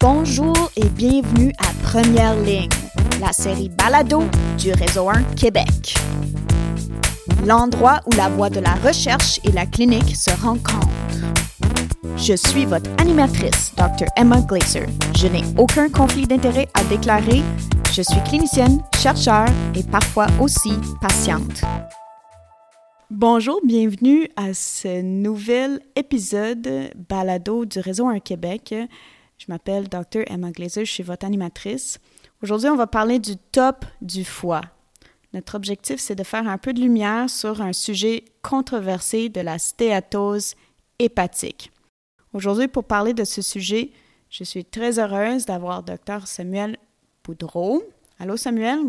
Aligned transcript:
Bonjour 0.00 0.70
et 0.76 0.88
bienvenue 0.90 1.52
à 1.58 1.72
Première 1.82 2.36
Ligne, 2.42 2.68
la 3.20 3.32
série 3.32 3.68
Balado 3.68 4.22
du 4.56 4.70
Réseau 4.70 5.08
1 5.08 5.24
Québec. 5.34 5.96
L'endroit 7.44 7.98
où 8.06 8.12
la 8.12 8.28
voie 8.28 8.48
de 8.48 8.60
la 8.60 8.74
recherche 8.74 9.40
et 9.42 9.50
la 9.50 9.66
clinique 9.66 10.14
se 10.14 10.30
rencontrent. 10.40 10.86
Je 12.16 12.34
suis 12.34 12.64
votre 12.64 12.88
animatrice, 13.00 13.74
Dr. 13.76 14.06
Emma 14.16 14.40
Glaser. 14.40 14.86
Je 15.16 15.26
n'ai 15.26 15.42
aucun 15.56 15.88
conflit 15.88 16.28
d'intérêt 16.28 16.68
à 16.74 16.84
déclarer. 16.84 17.42
Je 17.92 18.02
suis 18.02 18.22
clinicienne, 18.22 18.80
chercheur 19.02 19.46
et 19.74 19.82
parfois 19.82 20.28
aussi 20.40 20.74
patiente. 21.00 21.62
Bonjour, 23.10 23.60
bienvenue 23.64 24.28
à 24.36 24.54
ce 24.54 25.02
nouvel 25.02 25.80
épisode 25.96 26.92
balado 27.08 27.64
du 27.64 27.80
Réseau 27.80 28.06
1 28.06 28.20
Québec. 28.20 28.72
Je 29.38 29.46
m'appelle 29.48 29.88
Dr. 29.88 30.24
Emma 30.26 30.50
Glazer, 30.50 30.84
je 30.84 30.90
suis 30.90 31.02
votre 31.04 31.24
animatrice. 31.24 32.00
Aujourd'hui, 32.42 32.68
on 32.68 32.76
va 32.76 32.88
parler 32.88 33.20
du 33.20 33.36
top 33.36 33.84
du 34.02 34.24
foie. 34.24 34.62
Notre 35.32 35.54
objectif, 35.54 36.00
c'est 36.00 36.16
de 36.16 36.24
faire 36.24 36.48
un 36.48 36.58
peu 36.58 36.72
de 36.72 36.80
lumière 36.80 37.30
sur 37.30 37.62
un 37.62 37.72
sujet 37.72 38.24
controversé 38.42 39.28
de 39.28 39.40
la 39.40 39.58
stéatose 39.58 40.54
hépatique. 40.98 41.70
Aujourd'hui, 42.32 42.66
pour 42.66 42.84
parler 42.84 43.14
de 43.14 43.24
ce 43.24 43.40
sujet, 43.40 43.90
je 44.28 44.42
suis 44.42 44.64
très 44.64 44.98
heureuse 44.98 45.46
d'avoir 45.46 45.84
Dr. 45.84 46.26
Samuel 46.26 46.76
Boudreau. 47.22 47.82
Allô, 48.18 48.36
Samuel? 48.36 48.80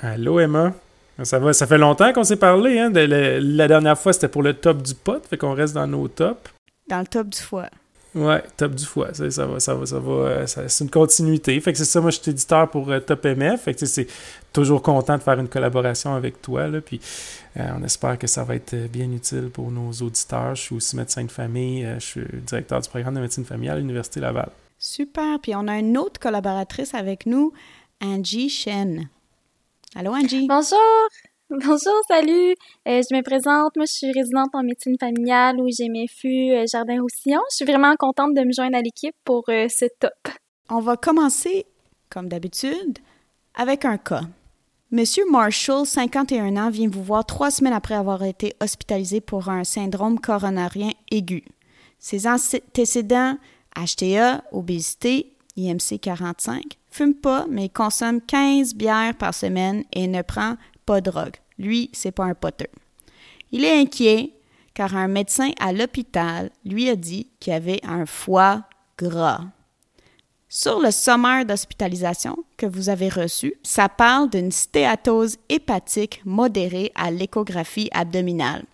Allô, 0.00 0.40
Emma? 0.40 0.74
Ça 1.22 1.38
va, 1.38 1.52
ça 1.52 1.66
fait 1.66 1.78
longtemps 1.78 2.12
qu'on 2.12 2.24
s'est 2.24 2.36
parlé. 2.36 2.78
Hein? 2.78 2.90
la 2.90 3.68
dernière 3.68 3.98
fois, 3.98 4.12
c'était 4.12 4.28
pour 4.28 4.42
le 4.42 4.54
top 4.54 4.82
du 4.82 4.94
pot, 4.94 5.24
fait 5.26 5.38
qu'on 5.38 5.54
reste 5.54 5.74
dans 5.74 5.86
nos 5.86 6.08
tops. 6.08 6.50
Dans 6.88 7.00
le 7.00 7.06
top 7.06 7.28
du 7.28 7.38
foie. 7.38 7.68
Ouais, 8.16 8.42
top 8.56 8.74
du 8.74 8.84
foie. 8.84 9.12
Ça, 9.12 9.30
ça 9.30 9.44
va, 9.44 9.60
ça 9.60 9.74
va, 9.74 9.84
ça 9.84 9.98
va. 9.98 10.12
Euh, 10.12 10.46
c'est 10.46 10.84
une 10.84 10.90
continuité. 10.90 11.60
Fait 11.60 11.72
que 11.72 11.78
c'est 11.78 11.84
ça, 11.84 12.00
moi, 12.00 12.10
je 12.10 12.18
suis 12.18 12.30
éditeur 12.30 12.70
pour 12.70 12.90
euh, 12.90 12.98
Top 12.98 13.26
MF. 13.26 13.60
Fait 13.60 13.74
que 13.74 13.84
c'est 13.84 14.06
toujours 14.54 14.80
content 14.80 15.18
de 15.18 15.22
faire 15.22 15.38
une 15.38 15.48
collaboration 15.48 16.14
avec 16.14 16.40
toi. 16.40 16.66
Là, 16.66 16.80
puis 16.80 16.98
euh, 17.58 17.68
on 17.78 17.82
espère 17.82 18.18
que 18.18 18.26
ça 18.26 18.42
va 18.42 18.54
être 18.54 18.74
bien 18.90 19.12
utile 19.12 19.50
pour 19.52 19.70
nos 19.70 19.92
auditeurs. 19.92 20.54
Je 20.54 20.62
suis 20.62 20.74
aussi 20.74 20.96
médecin 20.96 21.24
de 21.24 21.30
famille. 21.30 21.86
je 21.98 22.04
suis 22.04 22.26
directeur 22.46 22.80
du 22.80 22.88
programme 22.88 23.14
de 23.14 23.20
médecine 23.20 23.44
familiale 23.44 23.76
à 23.76 23.80
l'Université 23.80 24.20
Laval. 24.20 24.48
Super. 24.78 25.38
Puis 25.40 25.54
on 25.54 25.68
a 25.68 25.78
une 25.78 25.98
autre 25.98 26.18
collaboratrice 26.18 26.94
avec 26.94 27.26
nous, 27.26 27.52
Angie 28.02 28.48
Shen. 28.48 29.10
Allô, 29.94 30.14
Angie? 30.14 30.46
Bonjour. 30.48 31.35
Bonjour, 31.50 32.00
salut. 32.08 32.56
Euh, 32.88 33.02
je 33.08 33.14
me 33.14 33.22
présente. 33.22 33.76
Moi, 33.76 33.84
je 33.86 33.92
suis 33.92 34.10
résidente 34.10 34.48
en 34.52 34.64
médecine 34.64 34.96
familiale 34.98 35.60
où 35.60 35.68
j'ai 35.70 35.88
mes 35.88 36.06
euh, 36.24 36.64
Jardin-Roussillon. 36.66 37.40
Je 37.52 37.56
suis 37.56 37.64
vraiment 37.64 37.94
contente 37.96 38.34
de 38.34 38.40
me 38.40 38.50
joindre 38.50 38.76
à 38.76 38.80
l'équipe 38.80 39.14
pour 39.24 39.44
euh, 39.48 39.68
ce 39.68 39.84
top. 40.00 40.10
On 40.68 40.80
va 40.80 40.96
commencer, 40.96 41.66
comme 42.10 42.28
d'habitude, 42.28 42.98
avec 43.54 43.84
un 43.84 43.96
cas. 43.96 44.22
Monsieur 44.90 45.22
Marshall, 45.30 45.86
51 45.86 46.56
ans, 46.56 46.70
vient 46.70 46.88
vous 46.88 47.04
voir 47.04 47.24
trois 47.24 47.52
semaines 47.52 47.74
après 47.74 47.94
avoir 47.94 48.24
été 48.24 48.56
hospitalisé 48.60 49.20
pour 49.20 49.48
un 49.48 49.62
syndrome 49.62 50.18
coronarien 50.18 50.90
aigu. 51.12 51.44
Ses 52.00 52.26
antécédents 52.26 53.38
HTA, 53.76 54.42
obésité, 54.50 55.32
IMC 55.56 56.00
45, 56.02 56.60
fume 56.90 57.14
pas, 57.14 57.46
mais 57.48 57.68
consomme 57.68 58.20
15 58.20 58.74
bières 58.74 59.14
par 59.14 59.32
semaine 59.32 59.84
et 59.92 60.08
ne 60.08 60.22
prend 60.22 60.56
pas 60.86 61.00
drogue. 61.00 61.36
Lui, 61.58 61.90
c'est 61.92 62.12
pas 62.12 62.24
un 62.24 62.34
poteux. 62.34 62.70
Il 63.52 63.64
est 63.64 63.80
inquiet 63.80 64.32
car 64.74 64.94
un 64.94 65.08
médecin 65.08 65.50
à 65.58 65.72
l'hôpital 65.72 66.50
lui 66.64 66.88
a 66.88 66.96
dit 66.96 67.30
qu'il 67.40 67.52
avait 67.52 67.80
un 67.84 68.06
foie 68.06 68.64
gras. 68.98 69.40
Sur 70.48 70.80
le 70.80 70.90
sommaire 70.90 71.44
d'hospitalisation 71.44 72.36
que 72.56 72.66
vous 72.66 72.88
avez 72.88 73.08
reçu, 73.08 73.54
ça 73.62 73.88
parle 73.88 74.30
d'une 74.30 74.52
stéatose 74.52 75.38
hépatique 75.48 76.22
modérée 76.24 76.92
à 76.94 77.10
l'échographie 77.10 77.88
abdominale. 77.92 78.64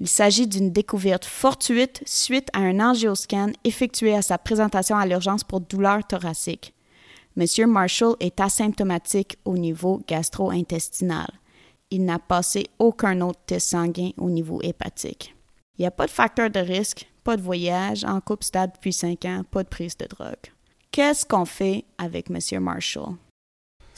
Il 0.00 0.08
s'agit 0.08 0.46
d'une 0.46 0.70
découverte 0.70 1.24
fortuite 1.24 2.02
suite 2.04 2.48
à 2.52 2.58
un 2.60 2.78
angioscan 2.78 3.50
effectué 3.64 4.14
à 4.14 4.22
sa 4.22 4.38
présentation 4.38 4.96
à 4.96 5.06
l'urgence 5.06 5.44
pour 5.44 5.60
douleur 5.60 6.06
thoracique. 6.06 6.74
M. 7.36 7.70
Marshall 7.70 8.16
est 8.20 8.40
asymptomatique 8.40 9.38
au 9.44 9.56
niveau 9.56 10.00
gastro-intestinal. 10.06 11.28
Il 11.90 12.04
n'a 12.04 12.18
passé 12.18 12.66
aucun 12.78 13.20
autre 13.22 13.40
test 13.46 13.70
sanguin 13.70 14.10
au 14.18 14.28
niveau 14.28 14.60
hépatique. 14.62 15.34
Il 15.78 15.82
n'y 15.82 15.86
a 15.86 15.90
pas 15.90 16.06
de 16.06 16.10
facteur 16.10 16.50
de 16.50 16.60
risque, 16.60 17.08
pas 17.24 17.36
de 17.36 17.42
voyage, 17.42 18.04
en 18.04 18.20
couple 18.20 18.44
stable 18.44 18.72
depuis 18.74 18.92
5 18.92 19.24
ans, 19.24 19.42
pas 19.50 19.62
de 19.62 19.68
prise 19.68 19.96
de 19.96 20.06
drogue. 20.06 20.34
Qu'est-ce 20.90 21.24
qu'on 21.24 21.44
fait 21.44 21.84
avec 21.98 22.30
M. 22.30 22.60
Marshall? 22.60 23.14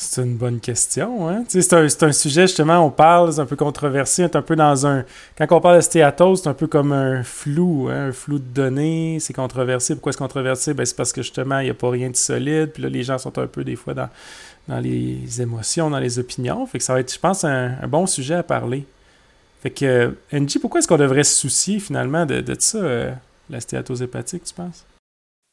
C'est 0.02 0.22
une 0.22 0.36
bonne 0.36 0.60
question. 0.60 1.28
Hein? 1.28 1.44
C'est 1.46 1.74
un, 1.74 1.84
un, 1.84 2.12
sujet, 2.12 2.42
justement, 2.42 2.78
on 2.78 2.90
parle, 2.90 3.34
c'est 3.34 3.40
un 3.40 3.46
peu 3.46 3.54
controversé, 3.54 4.24
un 4.32 4.42
peu 4.42 4.56
dans 4.56 4.86
un... 4.86 5.04
Quand 5.36 5.46
on 5.50 5.60
parle 5.60 5.76
de 5.76 5.80
stéatose, 5.82 6.42
c'est 6.42 6.48
un 6.48 6.54
peu 6.54 6.66
comme 6.66 6.92
un 6.92 7.22
flou, 7.22 7.88
hein? 7.90 8.08
un 8.08 8.12
flou 8.12 8.38
de 8.38 8.44
données, 8.44 9.18
c'est 9.20 9.34
controversé. 9.34 9.94
Pourquoi 9.94 10.12
c'est 10.12 10.18
controversé? 10.18 10.72
Ben, 10.72 10.86
c'est 10.86 10.96
parce 10.96 11.12
que, 11.12 11.20
justement, 11.20 11.58
il 11.58 11.64
n'y 11.64 11.70
a 11.70 11.74
pas 11.74 11.90
rien 11.90 12.08
de 12.08 12.16
solide, 12.16 12.72
puis 12.72 12.82
là, 12.82 12.88
les 12.88 13.02
gens 13.02 13.18
sont 13.18 13.38
un 13.38 13.46
peu, 13.46 13.62
des 13.62 13.76
fois, 13.76 13.92
dans, 13.92 14.08
dans 14.70 14.78
les 14.78 15.42
émotions, 15.42 15.90
dans 15.90 15.98
les 15.98 16.18
opinions. 16.18 16.64
Fait 16.64 16.78
que 16.78 16.84
ça 16.84 16.94
va 16.94 17.00
être, 17.00 17.12
je 17.12 17.18
pense, 17.18 17.44
un, 17.44 17.76
bon 17.88 18.06
sujet 18.06 18.36
à 18.36 18.42
parler. 18.44 18.86
Fait 19.60 19.70
que, 19.70 20.16
Angie, 20.32 20.58
pourquoi 20.58 20.78
est-ce 20.78 20.88
qu'on 20.88 20.96
devrait 20.96 21.24
se 21.24 21.34
soucier, 21.34 21.80
finalement, 21.80 22.24
de, 22.24 22.40
de 22.40 22.56
ça, 22.58 22.78
euh, 22.78 23.12
la 23.50 23.60
stéatose 23.60 24.00
hépatique, 24.00 24.44
tu 24.44 24.54
penses? 24.54 24.86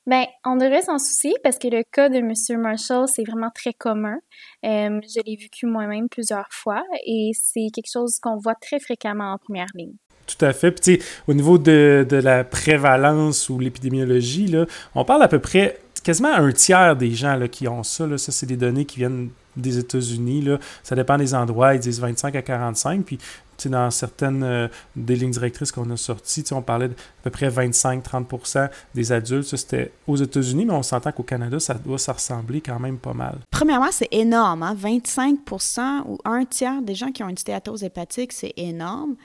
Ben, 0.06 0.24
on 0.46 0.56
devrait 0.56 0.84
s'en 0.84 1.00
soucier 1.00 1.34
parce 1.44 1.58
que 1.58 1.68
le 1.68 1.84
cas 1.92 2.08
de 2.08 2.18
M. 2.18 2.62
Marshall, 2.62 3.08
c'est 3.14 3.26
vraiment 3.26 3.50
très 3.54 3.74
commun. 3.74 4.16
Euh, 4.64 5.02
je 5.04 5.20
l'ai 5.26 5.36
vécu 5.36 5.66
moi-même 5.66 6.08
plusieurs 6.08 6.48
fois 6.52 6.82
et 7.06 7.32
c'est 7.34 7.68
quelque 7.74 7.92
chose 7.92 8.18
qu'on 8.22 8.38
voit 8.38 8.56
très 8.56 8.80
fréquemment 8.80 9.34
en 9.34 9.38
première 9.38 9.68
ligne. 9.76 9.96
Tout 10.28 10.46
à 10.46 10.54
fait. 10.54 10.72
Puis, 10.72 11.02
au 11.28 11.34
niveau 11.34 11.58
de, 11.58 12.06
de, 12.08 12.18
la 12.18 12.44
prévalence 12.44 13.50
ou 13.50 13.60
l'épidémiologie, 13.60 14.48
là, 14.48 14.66
on 14.96 15.04
parle 15.04 15.24
à 15.24 15.28
peu 15.28 15.40
près 15.40 15.78
quasiment 16.08 16.34
un 16.34 16.54
tiers 16.54 16.96
des 16.96 17.12
gens 17.12 17.36
là, 17.36 17.50
qui 17.50 17.68
ont 17.68 17.84
ça. 17.84 18.08
Là, 18.08 18.18
ça, 18.18 18.32
c'est 18.32 18.46
des 18.46 18.56
données 18.56 18.86
qui 18.86 19.00
viennent 19.00 19.30
des 19.58 19.78
États-Unis. 19.78 20.48
Ça 20.82 20.96
dépend 20.96 21.18
des 21.18 21.36
endroits. 21.36 21.74
Ils 21.74 21.82
disent 21.82 22.00
25 22.00 22.34
à 22.34 22.42
45. 22.42 23.04
Puis 23.04 23.20
dans 23.66 23.92
certaines 23.92 24.42
euh, 24.42 24.70
des 24.96 25.18
lignes 25.18 25.32
directrices 25.32 25.70
qu'on 25.70 25.90
a 25.90 25.98
sorties, 25.98 26.46
on 26.52 26.62
parlait 26.62 26.88
d'à 26.88 26.96
peu 27.24 27.30
près 27.30 27.50
25-30% 27.50 28.70
des 28.96 29.12
adultes. 29.12 29.50
Ça, 29.50 29.58
c'était 29.58 29.92
aux 30.08 30.16
États-Unis, 30.16 30.64
mais 30.64 30.74
on 30.74 30.82
s'entend 30.82 31.12
qu'au 31.12 31.24
Canada, 31.24 31.60
ça 31.60 31.74
doit 31.74 31.98
se 31.98 32.10
ressembler 32.10 32.62
quand 32.62 32.80
même 32.80 33.00
pas 33.00 33.14
mal. 33.14 33.40
Premièrement, 33.52 33.92
c'est 33.92 34.08
énorme. 34.12 34.64
Hein? 34.64 34.78
25% 34.82 36.04
ou 36.06 36.20
un 36.24 36.46
tiers 36.46 36.82
des 36.82 36.96
gens 36.96 37.12
qui 37.12 37.22
ont 37.22 37.28
une 37.28 37.38
stéatose 37.38 37.84
hépatique, 37.84 38.32
c'est 38.32 38.54
énorme. 38.56 39.16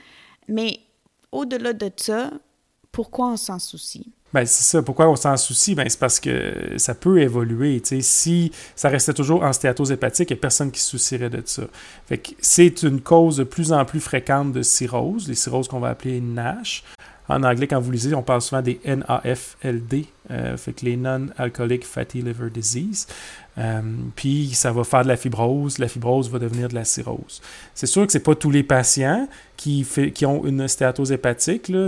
Mais 0.49 0.81
au-delà 1.31 1.71
de 1.71 1.89
ça, 1.95 2.29
pourquoi 2.91 3.29
on 3.29 3.37
s'en 3.37 3.59
soucie? 3.59 4.11
Ben, 4.33 4.45
c'est 4.45 4.63
ça. 4.63 4.81
Pourquoi 4.81 5.09
on 5.09 5.15
s'en 5.15 5.37
soucie? 5.37 5.75
Ben, 5.75 5.87
c'est 5.87 5.99
parce 5.99 6.19
que 6.19 6.73
ça 6.77 6.95
peut 6.95 7.21
évoluer. 7.21 7.81
Si 8.01 8.51
ça 8.75 8.89
restait 8.89 9.13
toujours 9.13 9.43
en 9.43 9.53
stéatose 9.53 9.91
hépatique, 9.91 10.31
il 10.31 10.33
n'y 10.33 10.39
a 10.39 10.41
personne 10.41 10.71
qui 10.71 10.79
se 10.79 10.89
soucierait 10.89 11.29
de 11.29 11.41
ça. 11.45 11.63
Fait 12.07 12.17
que 12.17 12.31
c'est 12.39 12.83
une 12.83 13.01
cause 13.01 13.37
de 13.37 13.43
plus 13.43 13.71
en 13.71 13.85
plus 13.85 13.99
fréquente 13.99 14.51
de 14.51 14.63
cirrhose, 14.63 15.27
les 15.27 15.35
cirrhoses 15.35 15.67
qu'on 15.67 15.79
va 15.79 15.89
appeler 15.89 16.19
NASH. 16.19 16.83
En 17.29 17.41
anglais, 17.43 17.67
quand 17.67 17.79
vous 17.79 17.91
lisez, 17.91 18.13
on 18.15 18.21
parle 18.21 18.41
souvent 18.41 18.61
des 18.61 18.81
NAFLD, 18.85 20.05
euh, 20.29 20.57
fait 20.57 20.73
que 20.73 20.83
les 20.83 20.97
Non-Alcoholic 20.97 21.85
Fatty 21.85 22.21
Liver 22.21 22.49
Disease. 22.49 23.07
Euh, 23.57 23.81
puis 24.15 24.49
ça 24.53 24.71
va 24.71 24.83
faire 24.83 25.03
de 25.03 25.07
la 25.07 25.15
fibrose, 25.15 25.77
la 25.77 25.87
fibrose 25.87 26.29
va 26.29 26.39
devenir 26.39 26.67
de 26.67 26.75
la 26.75 26.83
cirrhose. 26.83 27.41
C'est 27.73 27.87
sûr 27.87 28.05
que 28.05 28.11
ce 28.11 28.17
n'est 28.17 28.23
pas 28.23 28.35
tous 28.35 28.51
les 28.51 28.63
patients 28.63 29.27
qui, 29.55 29.87
qui 30.13 30.25
ont 30.25 30.45
une 30.45 30.67
stéatose 30.67 31.11
hépatique. 31.13 31.69
Là, 31.69 31.87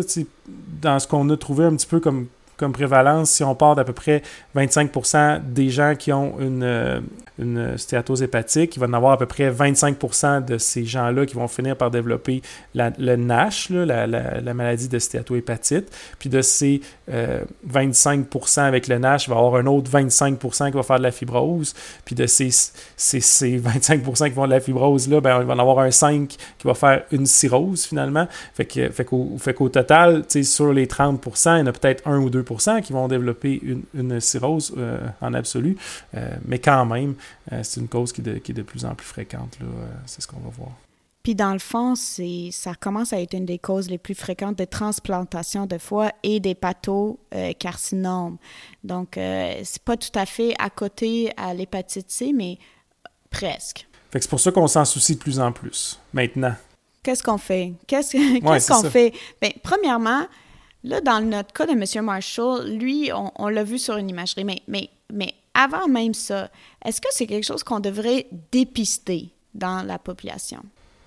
dans 0.82 1.00
ce 1.00 1.08
qu'on 1.08 1.30
a 1.30 1.36
trouvé 1.36 1.66
un 1.66 1.76
petit 1.76 1.88
peu 1.88 2.00
comme 2.00 2.28
comme 2.58 2.72
prévalence, 2.72 3.32
si 3.32 3.44
on 3.44 3.56
part 3.56 3.76
d'à 3.76 3.84
peu 3.84 3.94
près 3.94 4.22
25% 4.56 5.42
des 5.44 5.70
gens 5.70 5.96
qui 5.98 6.12
ont 6.14 6.40
une, 6.40 6.64
euh, 6.64 7.02
une 7.40 7.78
stéatose 7.78 8.24
hépatique, 8.24 8.76
il 8.76 8.80
va 8.80 8.86
y 8.86 8.90
en 8.90 8.94
avoir 8.94 9.14
à 9.14 9.18
peu 9.18 9.26
près 9.26 9.52
25% 9.52 10.46
de 10.46 10.58
ces 10.58 10.86
gens-là 10.86 11.26
qui 11.26 11.36
vont 11.36 11.48
finir 11.48 11.76
par 11.76 11.92
développer 11.92 12.42
le 12.74 13.16
NASH, 13.16 13.70
la, 13.70 14.08
la, 14.08 14.54
maladie 14.54 14.88
de 14.88 15.00
stéatohépatite. 15.00 15.92
Puis 16.20 16.30
de 16.30 16.42
ces 16.42 16.82
25% 17.10 18.60
euh, 18.60 18.64
avec 18.64 18.88
le 18.88 18.98
NASH, 18.98 19.28
il 19.28 19.30
va 19.30 19.36
y 19.36 19.40
avoir 19.40 19.56
un 19.56 19.66
autre 19.66 19.92
25% 19.92 20.72
qui 20.72 20.78
va 20.78 20.84
faire 20.84 20.98
de 20.98 21.04
la 21.04 21.12
fibrose. 21.12 21.74
Puis 22.06 22.16
de 22.16 22.26
ces, 22.26 22.50
ces, 22.52 23.20
ces 23.20 23.60
25% 23.60 24.30
qui 24.30 24.36
vont 24.36 24.46
de 24.46 24.52
la 24.52 24.60
fibrose-là, 24.60 25.22
ben, 25.22 25.42
il 25.42 25.46
va 25.46 25.54
en 25.54 25.60
avoir 25.60 25.80
un 25.80 25.92
5 25.92 26.28
qui 26.30 26.68
va 26.68 26.74
faire 26.74 27.04
une 27.12 27.26
cirrhose 27.26 27.86
finalement. 27.86 28.28
Fait 28.54 28.66
qu'au 29.06 29.38
fait 29.38 29.54
total, 29.54 30.24
sur 30.30 30.72
les 30.72 30.86
30% 30.86 31.56
il 31.56 31.60
y 31.60 31.62
en 31.62 31.68
a 31.68 31.72
peut-être 31.72 32.08
1 32.08 32.20
ou 32.20 32.30
2% 32.30 32.82
qui 32.82 32.94
vont 32.94 33.08
développer 33.08 33.62
une, 33.94 34.20
cirrhose 34.20 34.74
euh, 34.78 34.98
en 35.22 35.34
absolu. 35.34 35.78
Euh, 36.16 36.30
mais 36.46 36.60
quand 36.60 36.86
même, 36.86 37.16
c'est 37.64 37.80
une 37.80 37.88
cause 37.88 38.12
qui, 38.12 38.22
est 38.22 38.54
de 38.54 38.62
plus 38.62 38.86
en 38.86 38.96
plus 38.96 39.08
fréquente. 39.08 39.58
C'est 40.06 40.22
ce 40.22 40.28
qu'on 40.28 40.40
va 40.40 40.50
voir. 40.50 40.72
Puis 41.26 41.34
dans 41.34 41.54
le 41.54 41.60
fond, 41.60 41.96
c'est, 41.96 42.50
ça 42.52 42.76
commence 42.76 43.12
à 43.12 43.20
être 43.20 43.34
une 43.34 43.48
des 43.48 43.58
causes 43.58 43.90
les 43.90 43.98
plus 43.98 44.14
fréquentes 44.14 44.60
de 44.60 44.66
transplantation 44.66 45.66
de 45.66 45.80
foie 45.80 46.12
et 46.22 46.40
des 46.40 46.54
pathocarcinomes. 46.54 48.38
Donc, 48.84 49.18
euh, 49.18 49.60
c'est 49.64 49.82
pas 49.82 49.98
tout 49.98 50.12
à 50.14 50.28
fait 50.28 50.54
à 50.60 50.70
côté 50.70 51.32
à 51.36 51.56
l'hépatite 51.56 52.12
C, 52.12 52.32
mais 52.32 52.60
presque. 53.32 53.88
Fait 54.12 54.20
que 54.20 54.26
c'est 54.26 54.30
pour 54.30 54.40
ça 54.40 54.52
qu'on 54.52 54.68
s'en 54.68 54.86
soucie 54.86 55.16
de 55.16 55.20
plus 55.20 55.40
en 55.40 55.52
plus, 55.52 56.00
maintenant. 56.14 56.54
Qu'est-ce 57.02 57.24
qu'on 57.24 57.40
fait? 57.40 57.74
Qu'est-ce, 57.88 58.70
qu'on 58.70 58.90
fait? 58.92 59.12
Bien, 59.42 59.50
premièrement, 59.64 60.28
là, 60.86 61.02
dans 61.02 61.20
notre 61.22 61.52
cas 61.52 61.66
de 61.66 61.72
M. 61.72 62.06
Marshall, 62.06 62.70
lui, 62.70 63.12
on, 63.14 63.48
l'a 63.50 63.64
vu 63.64 63.78
sur 63.78 63.98
une 63.98 64.10
imagerie, 64.10 64.46
mais, 64.46 64.62
mais, 64.68 64.90
mais 65.12 65.34
avant 65.54 65.88
même 65.88 66.14
ça, 66.14 66.50
est-ce 66.84 67.02
que 67.02 67.08
c'est 67.12 67.28
quelque 67.28 67.44
chose 67.44 67.64
qu'on 67.64 67.80
devrait 67.80 68.28
dépister 68.52 69.30
dans 69.54 69.86
la 69.86 70.00
population? 70.00 70.64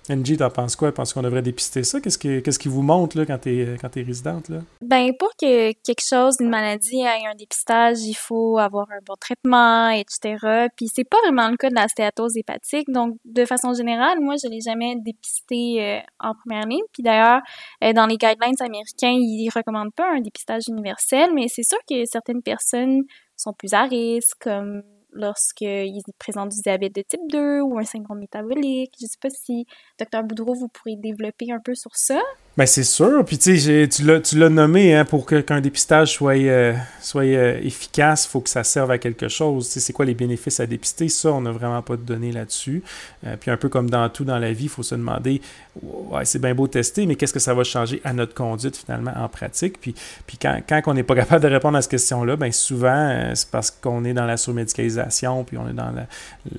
NG, 0.09 0.37
t'en 0.37 0.49
penses 0.49 0.75
quoi? 0.75 0.91
Penses 0.91 1.13
qu'on 1.13 1.21
devrait 1.21 1.41
dépister 1.41 1.83
ça? 1.83 2.01
Qu'est-ce 2.01 2.17
qui, 2.17 2.41
qu'est-ce 2.41 2.59
qui 2.59 2.67
vous 2.67 2.81
montre 2.81 3.17
là, 3.17 3.25
quand 3.25 3.37
t'es, 3.37 3.75
quand 3.79 3.95
es 3.95 4.01
résidente? 4.01 4.49
Là? 4.49 4.59
Ben, 4.81 5.11
pour 5.17 5.29
que 5.39 5.71
quelque 5.83 6.03
chose, 6.03 6.35
une 6.39 6.49
maladie 6.49 7.01
ait 7.01 7.27
un 7.27 7.35
dépistage, 7.35 7.99
il 8.01 8.15
faut 8.15 8.57
avoir 8.57 8.87
un 8.91 8.99
bon 9.05 9.15
traitement, 9.19 9.89
etc. 9.89 10.67
Puis 10.75 10.87
c'est 10.93 11.03
pas 11.03 11.17
vraiment 11.23 11.49
le 11.49 11.57
cas 11.57 11.69
de 11.69 11.75
la 11.75 11.87
stéatose 11.87 12.37
hépatique. 12.37 12.89
Donc, 12.89 13.17
de 13.25 13.45
façon 13.45 13.73
générale, 13.73 14.19
moi, 14.19 14.35
je 14.41 14.49
l'ai 14.49 14.61
jamais 14.61 14.95
dépisté 14.97 15.81
euh, 15.81 15.99
en 16.19 16.33
première 16.33 16.65
ligne. 16.65 16.83
Puis 16.91 17.03
d'ailleurs, 17.03 17.41
euh, 17.83 17.93
dans 17.93 18.05
les 18.05 18.17
guidelines 18.17 18.55
américains, 18.59 19.17
ils 19.17 19.49
recommandent 19.53 19.93
pas 19.93 20.11
un 20.11 20.21
dépistage 20.21 20.63
universel, 20.67 21.31
mais 21.33 21.47
c'est 21.47 21.63
sûr 21.63 21.79
que 21.89 22.05
certaines 22.05 22.41
personnes 22.41 23.03
sont 23.35 23.53
plus 23.53 23.73
à 23.73 23.83
risque, 23.83 24.37
comme 24.41 24.83
lorsqu'ils 25.13 26.01
présentent 26.17 26.49
du 26.49 26.61
diabète 26.61 26.95
de 26.95 27.01
type 27.01 27.21
2 27.29 27.61
ou 27.61 27.77
un 27.77 27.83
syndrome 27.83 28.19
métabolique. 28.19 28.93
Je 28.99 29.05
ne 29.05 29.09
sais 29.09 29.17
pas 29.21 29.29
si, 29.29 29.65
docteur 29.97 30.23
Boudreau, 30.23 30.53
vous 30.53 30.67
pourrez 30.67 30.95
développer 30.95 31.51
un 31.51 31.59
peu 31.59 31.75
sur 31.75 31.95
ça. 31.95 32.21
Ben 32.59 32.65
c'est 32.65 32.83
sûr. 32.83 33.23
Puis 33.23 33.37
tu 33.37 33.57
sais, 33.57 33.87
tu 33.87 34.37
l'as 34.37 34.49
nommé, 34.49 34.93
hein, 34.93 35.05
pour 35.05 35.25
qu'un 35.25 35.61
dépistage 35.61 36.11
soit, 36.15 36.35
euh, 36.35 36.73
soit 36.99 37.23
euh, 37.23 37.57
efficace, 37.63 38.25
il 38.25 38.31
faut 38.31 38.41
que 38.41 38.49
ça 38.49 38.65
serve 38.65 38.91
à 38.91 38.97
quelque 38.97 39.29
chose. 39.29 39.69
C'est 39.69 39.93
quoi 39.93 40.03
les 40.03 40.13
bénéfices 40.13 40.59
à 40.59 40.65
dépister? 40.65 41.07
Ça, 41.07 41.31
on 41.31 41.39
n'a 41.39 41.53
vraiment 41.53 41.81
pas 41.81 41.95
de 41.95 42.01
données 42.01 42.33
là-dessus. 42.33 42.83
Euh, 43.25 43.37
puis 43.39 43.49
un 43.49 43.55
peu 43.55 43.69
comme 43.69 43.89
dans 43.89 44.09
tout 44.09 44.25
dans 44.25 44.39
la 44.39 44.51
vie, 44.51 44.65
il 44.65 44.69
faut 44.69 44.83
se 44.83 44.93
demander, 44.95 45.41
ouais, 45.81 46.25
c'est 46.25 46.39
bien 46.39 46.53
beau 46.53 46.67
tester, 46.67 47.05
mais 47.05 47.15
qu'est-ce 47.15 47.31
que 47.31 47.39
ça 47.39 47.53
va 47.53 47.63
changer 47.63 48.01
à 48.03 48.11
notre 48.11 48.33
conduite 48.33 48.75
finalement 48.75 49.13
en 49.15 49.29
pratique? 49.29 49.79
Puis, 49.79 49.95
puis 50.27 50.37
quand, 50.37 50.59
quand 50.67 50.81
on 50.87 50.95
n'est 50.95 51.03
pas 51.03 51.15
capable 51.15 51.41
de 51.41 51.47
répondre 51.47 51.77
à 51.77 51.81
cette 51.81 51.91
question-là, 51.91 52.35
ben 52.35 52.51
souvent, 52.51 53.31
c'est 53.35 53.49
parce 53.49 53.71
qu'on 53.71 54.03
est 54.03 54.13
dans 54.13 54.25
la 54.25 54.35
surmédicalisation, 54.35 55.45
puis 55.45 55.57
on 55.57 55.69
est 55.69 55.73
dans 55.73 55.91
la, 55.91 56.07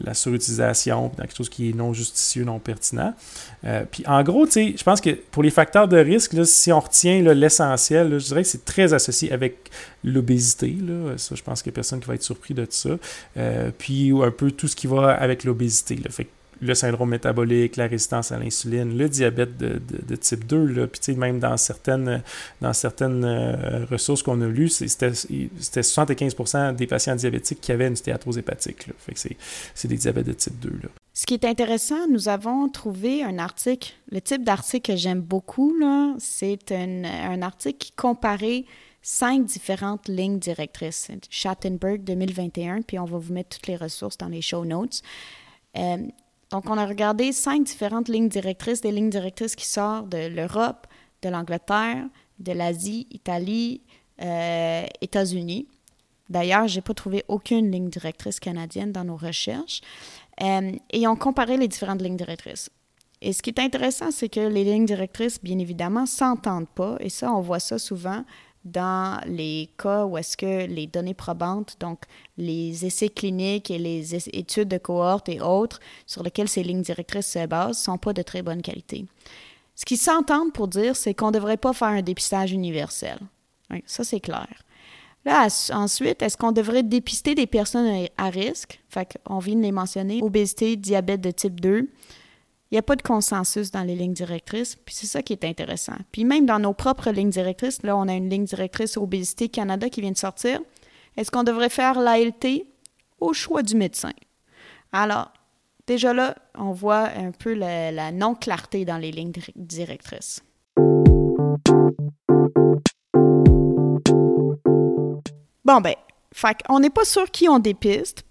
la 0.02 0.14
surutilisation, 0.14 1.11
puis 1.11 1.19
dans 1.19 1.25
quelque 1.25 1.37
chose 1.37 1.50
qui 1.50 1.69
est 1.69 1.75
non 1.75 1.93
justicieux, 1.93 2.44
non 2.44 2.58
pertinent. 2.58 3.12
puis 3.91 4.02
en 4.06 4.23
gros, 4.23 4.47
tu 4.47 4.52
sais, 4.52 4.75
je 4.79 4.82
pense 4.82 5.02
que 5.02 5.11
pour 5.11 5.43
les 5.43 5.50
facteurs 5.50 5.89
de 5.90 5.98
risque, 5.98 6.34
si 6.46 6.72
on 6.72 6.81
retient 6.81 7.20
l'essentiel, 7.34 8.19
je 8.19 8.25
dirais 8.25 8.42
que 8.42 8.48
c'est 8.48 8.64
très 8.64 8.94
associé 8.94 9.31
avec 9.32 9.70
l'obésité. 10.04 10.75
Ça, 11.16 11.34
je 11.34 11.42
pense 11.42 11.62
qu'il 11.62 11.70
n'y 11.70 11.75
a 11.75 11.76
personne 11.76 12.00
qui 12.00 12.06
va 12.06 12.14
être 12.14 12.22
surpris 12.22 12.54
de 12.54 12.66
ça. 12.69 12.90
Euh, 13.37 13.70
puis 13.76 14.12
un 14.22 14.31
peu 14.31 14.50
tout 14.50 14.69
ce 14.69 14.76
qui 14.76 14.87
va 14.87 15.10
avec 15.10 15.44
l'obésité. 15.44 15.98
Le 16.62 16.75
syndrome 16.75 17.10
métabolique, 17.10 17.76
la 17.76 17.87
résistance 17.87 18.32
à 18.32 18.38
l'insuline, 18.38 18.96
le 18.96 19.08
diabète 19.08 19.56
de, 19.56 20.16
type 20.16 20.46
2, 20.46 20.66
là, 20.66 20.87
puis 20.87 21.14
même 21.16 21.38
dans 21.38 21.56
certaines, 21.56 22.22
dans 22.60 22.72
certaines 22.72 23.25
euh, 23.25 23.87
ressources 23.90 24.22
qu'on 24.22 24.40
a 24.42 24.46
lues, 24.46 24.69
c'était 24.69 25.10
75% 25.10 26.76
des 26.76 26.87
patients 26.87 27.16
diabétiques 27.16 27.60
qui 27.60 27.72
avaient 27.72 27.88
une 27.88 27.96
stéatose 27.96 28.38
hépatique. 28.38 28.87
Fait 28.98 29.14
que 29.14 29.20
c'est 29.75 29.88
des 29.88 29.96
diabètes 29.96 30.26
de 30.26 30.32
type 30.32 30.58
2. 30.60 30.69
Là. 30.82 31.00
Ce 31.20 31.26
qui 31.26 31.34
est 31.34 31.44
intéressant, 31.44 32.08
nous 32.08 32.31
avons 32.31 32.70
trouvé 32.70 33.22
un 33.22 33.38
article, 33.38 33.93
le 34.11 34.22
type 34.22 34.43
d'article 34.43 34.93
que 34.93 34.96
j'aime 34.96 35.20
beaucoup, 35.20 35.76
c'est 36.17 36.72
un, 36.72 37.43
article 37.43 37.76
qui 37.76 37.93
comparait 37.93 38.64
cinq 39.02 39.44
différentes 39.44 40.08
lignes 40.08 40.38
directrices. 40.38 41.11
Schattenberg 41.28 42.05
2021, 42.05 42.81
puis 42.81 42.99
on 42.99 43.05
va 43.05 43.19
vous 43.19 43.34
mettre 43.34 43.58
toutes 43.58 43.67
les 43.67 43.76
ressources 43.76 44.17
dans 44.17 44.28
les 44.28 44.40
show 44.40 44.64
notes. 44.64 45.02
Euh, 45.76 45.99
donc, 46.49 46.70
on 46.70 46.78
a 46.78 46.87
regardé 46.87 47.32
cinq 47.32 47.64
différentes 47.64 48.08
lignes 48.08 48.31
directrices, 48.31 48.81
des 48.81 48.90
lignes 48.90 49.11
directrices 49.11 49.56
qui 49.56 49.66
sortent 49.66 50.08
de 50.08 50.26
l'Europe, 50.26 50.87
de 51.20 51.28
l'Angleterre, 51.28 52.06
de 52.38 52.52
l'Asie, 52.52 53.06
Italie, 53.11 53.82
euh, 54.23 54.87
États-Unis. 55.02 55.69
D'ailleurs, 56.31 56.69
je 56.69 56.76
n'ai 56.76 56.82
pas 56.82 56.94
trouvé 56.94 57.25
aucune 57.26 57.70
ligne 57.73 57.90
directrice 57.90 58.38
canadienne 58.38 58.93
dans 58.93 59.05
nos 59.05 59.16
recherches. 59.16 59.82
Euh, 60.42 60.72
et 60.90 61.06
on 61.06 61.16
comparait 61.16 61.56
les 61.56 61.69
différentes 61.69 62.02
lignes 62.02 62.16
directrices. 62.16 62.70
Et 63.22 63.32
ce 63.32 63.42
qui 63.42 63.50
est 63.50 63.60
intéressant, 63.60 64.10
c'est 64.10 64.31
que 64.31 64.40
les 64.40 64.64
lignes 64.64 64.87
directrices, 64.87 65.42
bien 65.42 65.58
évidemment, 65.58 66.06
s'entendent 66.06 66.69
pas. 66.69 66.96
Et 67.00 67.10
ça, 67.10 67.32
on 67.32 67.40
voit 67.40 67.60
ça 67.60 67.78
souvent 67.78 68.25
dans 68.64 69.20
les 69.26 69.70
cas 69.78 70.04
où 70.04 70.19
est-ce 70.19 70.37
que 70.37 70.66
les 70.66 70.87
données 70.87 71.14
probantes, 71.14 71.76
donc 71.81 72.02
les 72.37 72.84
essais 72.84 73.08
cliniques 73.08 73.70
et 73.70 73.78
les 73.78 74.14
études 74.37 74.69
de 74.69 74.78
cohorte 74.78 75.28
et 75.28 75.40
autres 75.40 75.81
sur 76.06 76.22
lesquelles 76.22 76.48
ces 76.48 76.62
lignes 76.62 76.82
directrices 76.82 77.32
se 77.32 77.46
basent, 77.46 77.78
sont 77.78 77.96
pas 77.96 78.12
de 78.12 78.22
très 78.22 78.42
bonne 78.42 78.60
qualité. 78.60 79.06
Ce 79.75 79.84
qu'ils 79.87 79.98
s'entendent 79.98 80.52
pour 80.52 80.69
dire, 80.69 80.94
c'est 80.94 81.14
qu'on 81.14 81.28
ne 81.28 81.32
devrait 81.32 81.56
pas 81.56 81.72
faire 81.72 81.88
un 81.88 82.02
dépistage 82.02 82.52
universel. 82.52 83.19
ça, 83.87 84.04
c'est 84.04 84.20
clair. 84.20 84.48
Là, 85.25 85.49
ensuite, 85.72 86.22
est-ce 86.22 86.37
qu'on 86.37 86.52
devrait 86.52 86.82
dépister 86.82 87.34
des 87.34 87.46
personnes 87.46 88.06
à 88.17 88.31
risque? 88.31 88.81
Fait 88.88 89.19
qu'on 89.26 89.38
vient 89.38 89.56
de 89.56 89.62
les 89.62 89.72
mentionner, 89.72 90.22
obésité, 90.22 90.76
diabète 90.76 91.20
de 91.20 91.31
type 91.31 91.61
2. 91.61 91.88
Il 92.70 92.75
n'y 92.75 92.78
a 92.78 92.82
pas 92.82 92.96
de 92.96 93.02
consensus 93.02 93.70
dans 93.70 93.82
les 93.82 93.96
lignes 93.96 94.14
directrices, 94.14 94.76
puis 94.76 94.94
c'est 94.94 95.06
ça 95.06 95.22
qui 95.22 95.32
est 95.32 95.44
intéressant. 95.44 95.96
Puis 96.12 96.25
même 96.25 96.46
dans 96.46 96.61
nos 96.61 96.72
propres 96.72 97.11
lignes 97.11 97.31
directrices, 97.31 97.82
là, 97.82 97.96
on 97.96 98.06
a 98.06 98.14
une 98.14 98.31
ligne 98.31 98.44
directrice 98.44 98.96
Obésité 98.96 99.49
Canada 99.49 99.90
qui 99.90 100.00
vient 100.00 100.12
de 100.12 100.17
sortir. 100.17 100.61
Est-ce 101.17 101.31
qu'on 101.31 101.43
devrait 101.43 101.69
faire 101.69 101.99
l'ALT 101.99 102.64
au 103.19 103.32
choix 103.32 103.62
du 103.62 103.75
médecin? 103.75 104.12
Alors, 104.93 105.32
déjà 105.87 106.14
là, 106.14 106.37
on 106.56 106.70
voit 106.70 107.08
un 107.08 107.32
peu 107.32 107.55
la, 107.55 107.90
la 107.90 108.12
non-clarté 108.12 108.84
dans 108.84 108.99
les 108.99 109.11
lignes 109.11 109.32
directrices. 109.56 110.43
Bon, 115.70 115.81
ben, 115.81 115.94
fait 116.32 116.56
on 116.69 116.81
n'est 116.81 116.90
pas 116.90 117.05
sûr 117.05 117.31
qui 117.31 117.49
on 117.49 117.61
dépiste. 117.61 118.25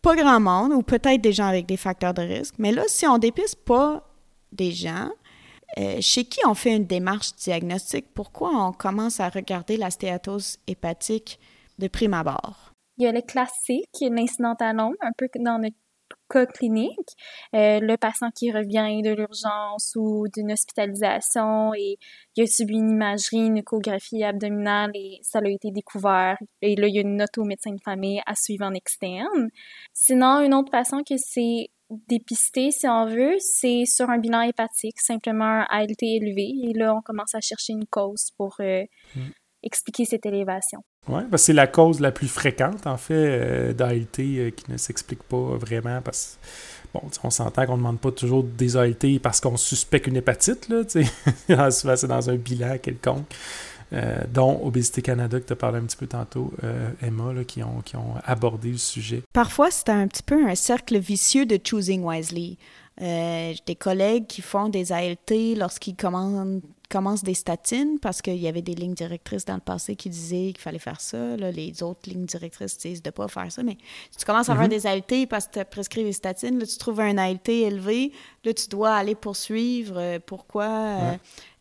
Pas 0.00 0.16
grand 0.16 0.40
monde, 0.40 0.72
ou 0.72 0.80
peut-être 0.80 1.20
des 1.20 1.34
gens 1.34 1.44
avec 1.44 1.66
des 1.66 1.76
facteurs 1.76 2.14
de 2.14 2.22
risque. 2.22 2.54
Mais 2.56 2.72
là, 2.72 2.84
si 2.86 3.06
on 3.06 3.18
dépiste 3.18 3.62
pas 3.66 4.02
des 4.50 4.72
gens, 4.72 5.10
euh, 5.76 5.98
chez 6.00 6.24
qui 6.24 6.40
on 6.46 6.54
fait 6.54 6.74
une 6.74 6.86
démarche 6.86 7.34
diagnostique, 7.34 8.06
pourquoi 8.14 8.48
on 8.48 8.72
commence 8.72 9.20
à 9.20 9.28
regarder 9.28 9.76
la 9.76 9.90
stéatose 9.90 10.56
hépatique 10.66 11.38
de 11.78 11.86
prime 11.86 12.14
abord? 12.14 12.72
Il 12.96 13.04
y 13.04 13.08
a 13.08 13.12
le 13.12 13.20
classique, 13.20 13.90
l'incident 14.00 14.56
un 14.58 15.12
peu 15.18 15.28
dans 15.38 15.58
notre 15.58 15.76
cas 16.34 16.46
clinique, 16.46 17.16
euh, 17.54 17.78
le 17.80 17.96
patient 17.96 18.30
qui 18.30 18.50
revient 18.50 19.00
de 19.02 19.14
l'urgence 19.14 19.94
ou 19.96 20.26
d'une 20.34 20.52
hospitalisation 20.52 21.72
et 21.74 21.98
il 22.36 22.42
a 22.42 22.46
subi 22.46 22.74
une 22.74 22.90
imagerie, 22.90 23.46
une 23.46 23.58
échographie 23.58 24.24
abdominale 24.24 24.90
et 24.94 25.18
ça 25.22 25.38
a 25.38 25.48
été 25.48 25.70
découvert. 25.70 26.36
Et 26.60 26.74
là, 26.74 26.88
il 26.88 26.94
y 26.94 26.98
a 26.98 27.02
une 27.02 27.16
note 27.16 27.38
au 27.38 27.44
médecin 27.44 27.72
de 27.72 27.80
famille 27.80 28.20
à 28.26 28.34
suivre 28.34 28.66
en 28.66 28.74
externe. 28.74 29.48
Sinon, 29.92 30.40
une 30.40 30.54
autre 30.54 30.70
façon 30.70 31.02
que 31.08 31.16
c'est 31.16 31.68
dépisté, 32.08 32.70
si 32.70 32.88
on 32.88 33.06
veut, 33.06 33.36
c'est 33.38 33.84
sur 33.84 34.10
un 34.10 34.18
bilan 34.18 34.42
hépatique, 34.42 35.00
simplement 35.00 35.44
un 35.44 35.66
ALT 35.68 36.02
élevé. 36.02 36.52
Et 36.64 36.72
là, 36.72 36.94
on 36.94 37.02
commence 37.02 37.34
à 37.34 37.40
chercher 37.40 37.74
une 37.74 37.86
cause 37.86 38.30
pour 38.36 38.56
euh, 38.60 38.82
mm. 39.14 39.20
expliquer 39.62 40.04
cette 40.04 40.26
élévation. 40.26 40.80
Oui, 41.08 41.20
c'est 41.36 41.52
la 41.52 41.66
cause 41.66 42.00
la 42.00 42.12
plus 42.12 42.28
fréquente, 42.28 42.86
en 42.86 42.96
fait, 42.96 43.14
euh, 43.14 43.72
d'ALT 43.72 44.18
euh, 44.20 44.50
qui 44.50 44.70
ne 44.70 44.76
s'explique 44.78 45.22
pas 45.22 45.56
vraiment 45.58 46.00
parce 46.00 46.38
bon, 46.94 47.02
on 47.22 47.30
s'entend 47.30 47.66
qu'on 47.66 47.72
ne 47.72 47.78
demande 47.78 48.00
pas 48.00 48.10
toujours 48.10 48.42
des 48.42 48.76
ALT 48.76 49.20
parce 49.22 49.40
qu'on 49.40 49.56
suspecte 49.56 50.06
une 50.06 50.16
hépatite, 50.16 50.68
là, 50.68 51.70
souvent 51.70 51.96
c'est 51.96 52.06
dans 52.06 52.30
un 52.30 52.36
bilan 52.36 52.78
quelconque. 52.78 53.26
Euh, 53.92 54.16
dont 54.32 54.60
Obésité 54.64 55.02
Canada, 55.02 55.38
que 55.38 55.44
tu 55.44 55.52
as 55.52 55.56
parlé 55.56 55.78
un 55.78 55.82
petit 55.82 55.96
peu 55.96 56.06
tantôt, 56.06 56.52
Emma, 57.02 57.32
là, 57.32 57.44
qui, 57.44 57.62
ont, 57.62 57.80
qui 57.84 57.96
ont 57.96 58.14
abordé 58.24 58.70
le 58.70 58.78
sujet. 58.78 59.22
Parfois, 59.32 59.70
c'est 59.70 59.90
un 59.90 60.08
petit 60.08 60.22
peu 60.22 60.48
un 60.48 60.54
cercle 60.54 60.98
vicieux 60.98 61.46
de 61.46 61.60
choosing 61.62 62.02
wisely. 62.02 62.58
Des 62.98 63.76
collègues 63.78 64.26
qui 64.26 64.40
font 64.40 64.68
des 64.68 64.90
ALT 64.90 65.54
lorsqu'ils 65.56 65.94
commandent 65.94 66.62
commence 66.88 67.22
des 67.24 67.34
statines 67.34 67.98
parce 68.00 68.22
qu'il 68.22 68.36
y 68.36 68.48
avait 68.48 68.62
des 68.62 68.74
lignes 68.74 68.94
directrices 68.94 69.44
dans 69.44 69.54
le 69.54 69.60
passé 69.60 69.96
qui 69.96 70.08
disaient 70.10 70.52
qu'il 70.52 70.60
fallait 70.60 70.78
faire 70.78 71.00
ça. 71.00 71.36
les 71.36 71.82
autres 71.82 72.08
lignes 72.08 72.26
directrices 72.26 72.78
disent 72.78 73.02
de 73.02 73.08
ne 73.08 73.12
pas 73.12 73.28
faire 73.28 73.50
ça. 73.50 73.62
Mais 73.62 73.76
si 74.10 74.18
tu 74.18 74.24
commences 74.24 74.48
à 74.48 74.52
avoir 74.52 74.68
mhm. 74.68 74.74
des 74.74 74.86
ALT 74.86 75.28
parce 75.28 75.46
que 75.46 75.54
tu 75.54 75.58
as 75.58 75.64
prescrit 75.64 76.04
des 76.04 76.12
statines, 76.12 76.58
là, 76.58 76.66
tu 76.66 76.76
trouves 76.78 77.00
un 77.00 77.18
ALT 77.18 77.48
élevé, 77.48 78.12
là, 78.44 78.52
tu 78.52 78.68
dois 78.68 78.94
aller 78.94 79.14
poursuivre. 79.14 79.96
Euh, 79.98 80.18
pourquoi? 80.24 80.66
Euh, 80.66 81.16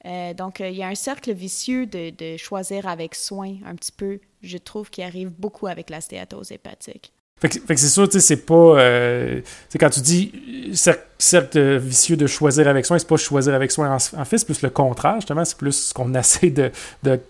euh, 0.05 0.33
donc, 0.33 0.59
il 0.59 0.75
y 0.75 0.83
a 0.83 0.87
un 0.87 0.95
cercle 0.95 1.31
vicieux 1.33 1.85
de, 1.85 2.09
de, 2.09 2.37
choisir 2.37 2.87
avec 2.87 3.15
soin 3.15 3.55
un 3.65 3.75
petit 3.75 3.91
peu, 3.91 4.19
je 4.41 4.57
trouve, 4.57 4.89
qui 4.89 5.01
arrive 5.01 5.29
beaucoup 5.29 5.67
avec 5.67 5.89
la 5.89 6.01
stéatose 6.01 6.51
hépatique. 6.51 7.13
Fait 7.39 7.49
que, 7.49 7.75
c'est 7.75 7.89
sûr, 7.89 8.07
tu 8.07 8.13
sais, 8.13 8.19
c'est 8.21 8.45
pas. 8.45 8.79
Euh, 8.79 9.41
quand 9.77 9.89
tu 9.89 9.99
dis 9.99 10.31
cercle, 10.73 11.03
certes 11.23 11.57
vicieux 11.57 12.17
de 12.17 12.27
choisir 12.27 12.67
avec 12.67 12.85
soin, 12.85 12.99
c'est 12.99 13.07
pas 13.07 13.17
choisir 13.17 13.53
avec 13.53 13.71
soin 13.71 13.95
en, 13.95 14.25
fait, 14.25 14.37
c'est 14.37 14.45
plus 14.45 14.61
le 14.61 14.69
contraire, 14.69 15.15
justement, 15.15 15.45
c'est 15.45 15.57
plus 15.57 15.71
ce 15.71 15.93
qu'on 15.93 16.13
essaie 16.15 16.49
de, 16.49 16.71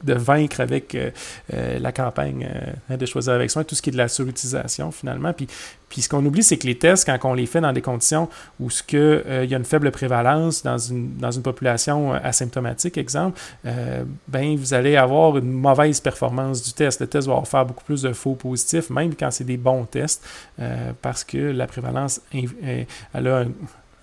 vaincre 0.04 0.62
avec 0.62 0.98
la 1.52 1.92
campagne 1.92 2.50
hein, 2.90 2.98
de 2.98 3.06
choisir 3.06 3.34
avec 3.34 3.52
soin, 3.52 3.64
tout 3.64 3.76
ce 3.76 3.82
qui 3.82 3.90
est 3.90 3.94
de 3.94 3.98
la 3.98 4.08
surutilisation 4.08 4.92
finalement. 4.92 5.34
Puis, 5.34 5.48
ce 6.02 6.10
qu'on 6.10 6.26
oublie, 6.26 6.42
c'est 6.42 6.58
que 6.58 6.66
les 6.66 6.78
tests, 6.78 7.06
quand 7.06 7.20
on 7.30 7.36
les 7.36 7.46
fait 7.46 7.62
dans 7.62 7.72
des 7.72 7.82
conditions 7.82 8.28
où 8.60 8.70
il 8.70 8.98
y 8.98 9.54
a 9.54 9.58
une 9.58 9.64
faible 9.64 9.92
prévalence 9.92 10.64
dans 10.64 10.80
une, 10.80 11.18
dans 11.18 11.30
une 11.30 11.44
population 11.44 12.14
asymptomatique, 12.14 12.98
exemple, 12.98 13.40
ben, 14.28 14.56
vous 14.56 14.74
allez 14.74 14.96
avoir 14.96 15.38
une 15.38 15.52
mauvaise 15.52 16.00
performance 16.00 16.64
du 16.64 16.74
test. 16.74 17.00
Le 17.02 17.08
test 17.08 17.28
va 17.28 17.44
faire 17.46 17.66
beaucoup 17.66 17.84
plus 17.84 18.02
de 18.02 18.14
faux 18.14 18.34
positifs, 18.34 18.90
même 18.90 19.14
quand 19.14 19.30
c'est 19.30 19.44
des 19.44 19.58
bons 19.58 19.86
tests, 19.86 20.26
parce 21.02 21.24
que 21.24 21.38
la 21.38 21.68
prévalence 21.68 22.22
elle 22.34 23.28
a 23.28 23.40
un, 23.42 23.48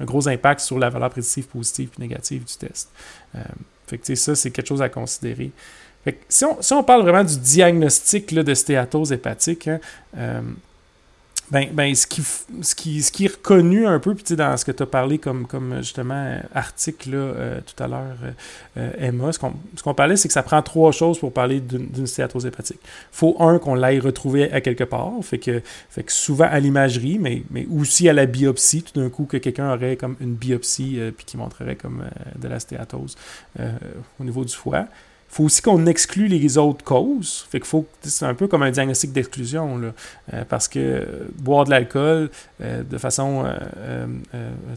gros 0.05 0.29
impact 0.29 0.61
sur 0.61 0.79
la 0.79 0.89
valeur 0.91 1.11
prédictive 1.11 1.47
positive 1.47 1.91
et 1.99 2.01
négative 2.01 2.45
du 2.45 2.55
test. 2.55 2.91
Euh, 3.35 3.41
fait 3.87 3.99
que, 3.99 4.15
ça, 4.15 4.35
c'est 4.35 4.51
quelque 4.51 4.69
chose 4.69 4.83
à 4.83 4.89
considérer. 4.89 5.51
Fait 6.05 6.13
que, 6.13 6.25
si, 6.29 6.45
on, 6.45 6.61
si, 6.63 6.73
on, 6.73 6.83
parle 6.83 7.03
vraiment 7.03 7.25
du 7.25 7.39
diagnostic 7.39 8.31
là, 8.33 8.43
de 8.43 8.55
stéatose 8.55 9.13
hépatique, 9.13 9.69
hein, 9.69 9.81
euh, 10.17 10.41
ben, 11.51 11.69
ben 11.73 11.95
ce, 11.95 12.07
qui, 12.07 12.23
ce, 12.23 12.75
qui, 12.75 13.03
ce 13.03 13.11
qui 13.11 13.25
est 13.25 13.35
reconnu 13.37 13.87
un 13.87 13.99
peu, 13.99 14.15
puis 14.15 14.37
dans 14.37 14.57
ce 14.57 14.65
que 14.65 14.71
tu 14.71 14.83
as 14.83 14.87
parlé 14.87 15.19
comme, 15.19 15.47
comme 15.47 15.79
justement 15.79 16.39
article 16.55 17.11
là, 17.11 17.17
euh, 17.17 17.61
tout 17.61 17.83
à 17.83 17.89
l'heure, 17.89 18.17
euh, 18.77 18.91
Emma, 18.99 19.33
ce 19.33 19.39
qu'on 19.39 19.95
parlait, 19.95 20.17
c'est 20.17 20.29
que 20.29 20.35
ça 20.35 20.45
prend 20.45 20.63
trois 20.63 20.93
choses 20.93 21.19
pour 21.19 21.33
parler 21.33 21.61
d'une 21.61 22.07
stéatose 22.07 22.47
hépatique. 22.47 22.81
Faut, 23.11 23.37
un, 23.41 23.59
qu'on 23.59 23.75
l'aille 23.75 23.99
retrouver 23.99 24.53
à 24.53 24.61
quelque 24.61 24.85
part, 24.85 25.13
fait 25.23 25.39
que, 25.39 25.61
fait 25.89 26.05
que 26.05 26.13
souvent 26.13 26.49
à 26.49 26.61
l'imagerie, 26.61 27.19
mais, 27.19 27.43
mais 27.51 27.67
aussi 27.67 28.09
à 28.09 28.13
la 28.13 28.27
biopsie, 28.27 28.83
tout 28.83 29.01
d'un 29.01 29.11
coup, 29.11 29.25
que 29.25 29.37
quelqu'un 29.37 29.75
aurait 29.75 29.97
comme 29.97 30.17
une 30.21 30.35
biopsie, 30.35 31.01
euh, 31.01 31.11
puis 31.11 31.27
qui 31.27 31.37
montrerait 31.37 31.77
comme 31.77 32.05
de 32.37 32.49
la 32.49 32.61
stéatose 32.61 33.17
au 34.19 34.25
niveau 34.25 34.45
du 34.45 34.55
foie 34.55 34.87
faut 35.31 35.45
aussi 35.45 35.63
qu'on 35.63 35.87
exclue 35.87 36.27
les 36.27 36.59
autres 36.59 36.85
causes. 36.85 37.47
Fait 37.51 37.61
qu'il 37.61 37.69
faut, 37.69 37.87
c'est 38.03 38.25
un 38.25 38.35
peu 38.35 38.49
comme 38.49 38.63
un 38.63 38.73
diagnostic 38.73 39.13
d'exclusion, 39.13 39.79
là, 39.79 39.93
euh, 40.35 40.45
parce 40.49 40.67
que 40.67 41.29
boire 41.39 41.65
de 41.65 41.71
l'alcool 41.71 42.31
euh, 42.61 42.83
de 42.83 42.99
façon 42.99 43.45
euh, 43.47 44.07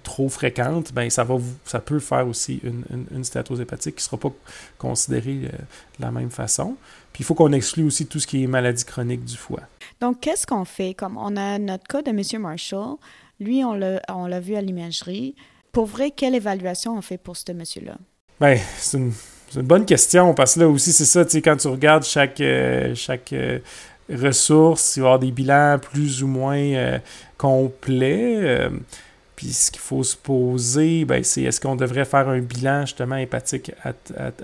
trop 0.03 0.29
fréquente, 0.29 0.93
ben 0.93 1.09
ça 1.09 1.23
va, 1.23 1.37
ça 1.65 1.79
peut 1.79 1.99
faire 1.99 2.27
aussi 2.27 2.61
une, 2.63 2.83
une, 3.11 3.23
stéatose 3.23 3.61
hépatique 3.61 3.95
qui 3.95 4.01
ne 4.01 4.05
sera 4.05 4.17
pas 4.17 4.31
considérée 4.77 5.49
de 5.97 6.01
la 6.01 6.11
même 6.11 6.29
façon. 6.29 6.75
Puis 7.13 7.23
il 7.23 7.25
faut 7.25 7.33
qu'on 7.33 7.51
exclue 7.51 7.83
aussi 7.83 8.05
tout 8.05 8.19
ce 8.19 8.27
qui 8.27 8.43
est 8.43 8.47
maladie 8.47 8.85
chronique 8.85 9.25
du 9.25 9.37
foie. 9.37 9.61
Donc, 10.01 10.19
qu'est-ce 10.19 10.45
qu'on 10.45 10.65
fait? 10.65 10.93
Comme 10.93 11.17
on 11.17 11.35
a 11.35 11.57
notre 11.57 11.87
cas 11.87 12.03
de 12.03 12.09
M. 12.09 12.41
Marshall, 12.41 12.97
lui, 13.39 13.63
on 13.63 13.73
l'a, 13.73 14.01
on 14.09 14.27
l'a 14.27 14.39
vu 14.39 14.55
à 14.55 14.61
l'imagerie. 14.61 15.35
Pour 15.71 15.87
vrai, 15.87 16.11
quelle 16.11 16.35
évaluation 16.35 16.95
on 16.95 17.01
fait 17.01 17.17
pour 17.17 17.37
ce 17.37 17.51
monsieur-là? 17.51 17.97
Bien, 18.39 18.57
c'est 18.77 18.97
une 18.97 19.11
c'est 19.53 19.59
une 19.59 19.67
bonne 19.67 19.85
question 19.85 20.33
parce 20.33 20.55
que 20.55 20.61
là 20.61 20.67
aussi, 20.67 20.91
c'est 20.91 21.05
ça, 21.05 21.23
tu 21.23 21.31
sais, 21.31 21.41
quand 21.43 21.55
tu 21.55 21.67
regardes 21.67 22.03
chaque, 22.03 22.41
euh, 22.41 22.95
chaque 22.95 23.31
euh, 23.33 23.59
ressource, 24.11 24.95
il 24.97 25.01
va 25.01 25.05
y 25.05 25.07
avoir 25.09 25.19
des 25.19 25.31
bilans 25.31 25.77
plus 25.79 26.23
ou 26.23 26.27
moins 26.27 26.57
euh, 26.57 26.97
complets. 27.37 28.67
puis 29.35 29.53
ce 29.53 29.69
qu'il 29.69 29.81
faut 29.81 30.01
se 30.01 30.17
poser, 30.17 31.05
ben, 31.05 31.23
c'est 31.23 31.43
est-ce 31.43 31.61
qu'on 31.61 31.75
devrait 31.75 32.05
faire 32.05 32.27
un 32.29 32.39
bilan 32.39 32.87
justement 32.87 33.17
hépatique 33.17 33.71
à, 33.83 33.93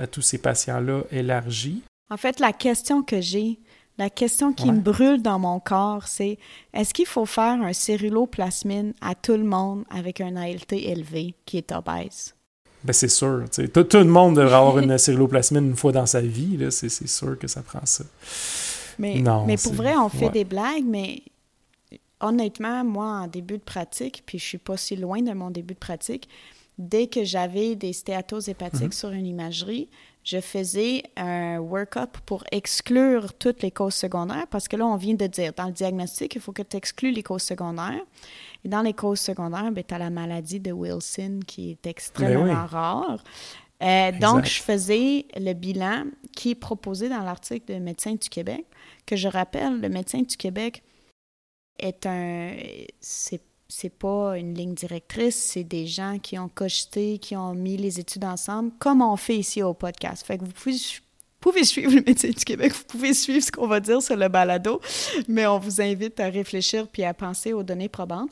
tous 0.05 0.21
ces 0.21 0.37
patients-là 0.37 1.01
élargi? 1.11 1.81
En 2.11 2.17
fait, 2.17 2.39
la 2.39 2.53
question 2.53 3.01
que 3.01 3.19
j'ai, 3.19 3.57
la 3.97 4.11
question 4.11 4.53
qui 4.53 4.71
me 4.71 4.79
brûle 4.79 5.23
dans 5.23 5.39
mon 5.39 5.59
corps, 5.59 6.07
c'est 6.07 6.37
est-ce 6.75 6.93
qu'il 6.93 7.07
faut 7.07 7.25
faire 7.25 7.59
un 7.63 7.73
céruloplasmine 7.73 8.93
à 9.01 9.15
tout 9.15 9.37
le 9.37 9.43
monde 9.43 9.85
avec 9.89 10.21
un 10.21 10.35
ALT 10.35 10.71
élevé 10.71 11.33
qui 11.45 11.57
est 11.57 11.71
obèse? 11.71 12.35
Ben 12.83 12.93
c'est 12.93 13.09
sûr. 13.09 13.45
Tout, 13.73 13.83
tout, 13.83 13.97
le 13.97 14.05
monde 14.05 14.35
devrait 14.35 14.55
avoir 14.55 14.79
une 14.79 14.97
celluloplasmine 14.97 15.69
une 15.69 15.75
fois 15.75 15.91
dans 15.91 16.05
sa 16.05 16.21
vie. 16.21 16.57
C'est 16.71 16.89
sûr 17.07 17.37
que 17.37 17.47
ça 17.47 17.61
prend 17.61 17.85
ça. 17.85 18.03
Mais, 18.97 19.23
mais 19.47 19.57
pour 19.57 19.73
vrai, 19.73 19.95
on 19.97 20.09
fait 20.09 20.29
des 20.29 20.43
blagues, 20.43 20.85
mais 20.85 21.23
honnêtement, 22.19 22.83
moi, 22.83 23.05
en 23.05 23.27
début 23.27 23.57
de 23.57 23.63
pratique, 23.63 24.23
puis 24.25 24.39
je 24.39 24.45
suis 24.45 24.57
pas 24.57 24.77
si 24.77 24.95
loin 24.95 25.21
de 25.21 25.31
mon 25.31 25.51
début 25.51 25.73
de 25.73 25.79
pratique, 25.79 26.27
dès 26.77 27.07
que 27.07 27.23
j'avais 27.23 27.75
des 27.75 27.93
stéatoses 27.93 28.49
hépatiques 28.49 28.93
mm-hmm. 28.93 28.99
sur 28.99 29.09
une 29.09 29.25
imagerie, 29.25 29.89
je 30.23 30.41
faisais 30.41 31.03
un 31.15 31.59
work-up 31.59 32.17
pour 32.25 32.43
exclure 32.51 33.33
toutes 33.33 33.63
les 33.63 33.71
causes 33.71 33.95
secondaires, 33.95 34.47
parce 34.49 34.67
que 34.67 34.75
là, 34.75 34.85
on 34.85 34.95
vient 34.95 35.13
de 35.13 35.27
dire, 35.27 35.53
dans 35.55 35.65
le 35.65 35.71
diagnostic, 35.71 36.35
il 36.35 36.41
faut 36.41 36.51
que 36.51 36.61
tu 36.61 36.77
exclues 36.77 37.11
les 37.11 37.23
causes 37.23 37.43
secondaires. 37.43 38.03
Et 38.63 38.69
dans 38.69 38.81
les 38.81 38.93
causes 38.93 39.19
secondaires, 39.19 39.71
ben, 39.71 39.83
tu 39.87 39.93
as 39.93 39.97
la 39.97 40.09
maladie 40.09 40.59
de 40.59 40.71
Wilson 40.71 41.39
qui 41.45 41.71
est 41.71 41.87
extrêmement 41.87 42.45
ben 42.45 42.65
rare. 42.65 43.23
Euh, 43.81 44.11
donc, 44.19 44.45
je 44.45 44.61
faisais 44.61 45.25
le 45.37 45.53
bilan 45.53 46.05
qui 46.35 46.51
est 46.51 46.55
proposé 46.55 47.07
dans 47.07 47.23
l'article 47.23 47.73
de 47.73 47.79
Médecins 47.79 48.15
du 48.15 48.27
Québec, 48.27 48.65
que 49.05 49.15
je 49.15 49.29
rappelle, 49.29 49.79
le 49.79 49.87
Médecin 49.87 50.21
du 50.21 50.35
Québec 50.35 50.83
est 51.79 52.05
un. 52.05 52.57
C'est 52.99 53.41
c'est 53.69 53.91
pas 53.91 54.35
une 54.37 54.55
ligne 54.55 54.73
directrice, 54.73 55.35
c'est 55.35 55.63
des 55.63 55.85
gens 55.85 56.17
qui 56.17 56.39
ont 56.39 56.49
cogité, 56.49 57.19
qui 57.19 57.35
ont 57.37 57.53
mis 57.53 57.77
les 57.77 57.99
études 57.99 58.25
ensemble, 58.25 58.71
comme 58.79 59.03
on 59.03 59.15
fait 59.15 59.37
ici 59.37 59.61
au 59.61 59.75
podcast. 59.75 60.25
Fait 60.25 60.39
que 60.39 60.43
vous 60.43 60.51
pouvez 60.51 60.75
pouvez 61.39 61.63
suivre 61.63 61.93
le 61.93 62.01
médecin 62.01 62.29
du 62.29 62.45
Québec, 62.45 62.73
vous 62.73 62.83
pouvez 62.83 63.13
suivre 63.13 63.43
ce 63.43 63.51
qu'on 63.51 63.67
va 63.67 63.79
dire 63.79 64.01
sur 64.01 64.15
le 64.15 64.27
balado, 64.27 64.81
mais 65.27 65.45
on 65.47 65.59
vous 65.59 65.81
invite 65.81 66.19
à 66.19 66.29
réfléchir 66.29 66.87
puis 66.87 67.03
à 67.03 67.13
penser 67.13 67.53
aux 67.53 67.63
données 67.63 67.89
probantes. 67.89 68.29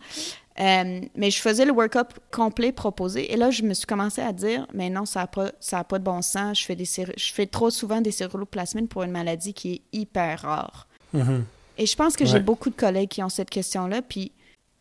Euh, 0.59 1.01
mais 1.15 1.29
je 1.29 1.39
faisais 1.39 1.65
le 1.65 1.71
work-up 1.71 2.13
complet 2.31 2.71
proposé 2.71 3.31
et 3.31 3.37
là, 3.37 3.51
je 3.51 3.61
me 3.61 3.75
suis 3.75 3.85
commencé 3.85 4.21
à 4.21 4.33
dire, 4.33 4.65
mais 4.73 4.89
non, 4.89 5.05
ça 5.05 5.21
n'a 5.21 5.27
pas, 5.27 5.51
ça 5.59 5.83
pas 5.83 5.99
de 5.99 6.03
bon 6.03 6.23
sens. 6.23 6.59
Je 6.59 6.65
fais, 6.65 6.75
des 6.75 6.85
je 6.85 7.33
fais 7.33 7.45
trop 7.45 7.69
souvent 7.69 8.01
des 8.01 8.11
céruloplasmines 8.11 8.87
pour 8.87 9.03
une 9.03 9.11
maladie 9.11 9.53
qui 9.53 9.73
est 9.73 9.81
hyper 9.93 10.41
rare. 10.41 10.87
Mm-hmm. 11.15 11.41
Et 11.77 11.85
je 11.85 11.95
pense 11.95 12.15
que 12.15 12.25
j'ai 12.25 12.39
beaucoup 12.39 12.71
de 12.71 12.75
collègues 12.75 13.09
qui 13.09 13.21
ont 13.21 13.29
cette 13.29 13.51
question-là. 13.51 14.01
Puis 14.01 14.31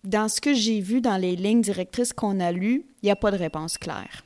dans 0.03 0.29
ce 0.29 0.41
que 0.41 0.55
j'ai 0.55 0.81
vu 0.81 1.03
dans 1.03 1.19
les 1.19 1.37
lignes 1.37 1.61
directrices 1.61 2.15
qu'on 2.15 2.41
a 2.41 2.53
lues, 2.53 2.87
il 3.03 3.07
n'y 3.07 3.11
a 3.11 3.17
pas 3.17 3.31
de 3.31 3.37
réponse 3.37 3.77
claire. 3.77 4.25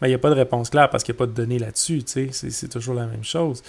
Ben, 0.00 0.06
il 0.06 0.10
n'y 0.10 0.14
a 0.14 0.18
pas 0.18 0.30
de 0.30 0.34
réponse 0.34 0.70
claire 0.70 0.88
parce 0.90 1.04
qu'il 1.04 1.14
n'y 1.14 1.18
a 1.18 1.20
pas 1.20 1.26
de 1.26 1.32
données 1.32 1.58
là-dessus. 1.58 2.02
C'est 2.06 2.68
toujours 2.68 2.94
la 2.94 3.06
même 3.06 3.24
chose. 3.24 3.62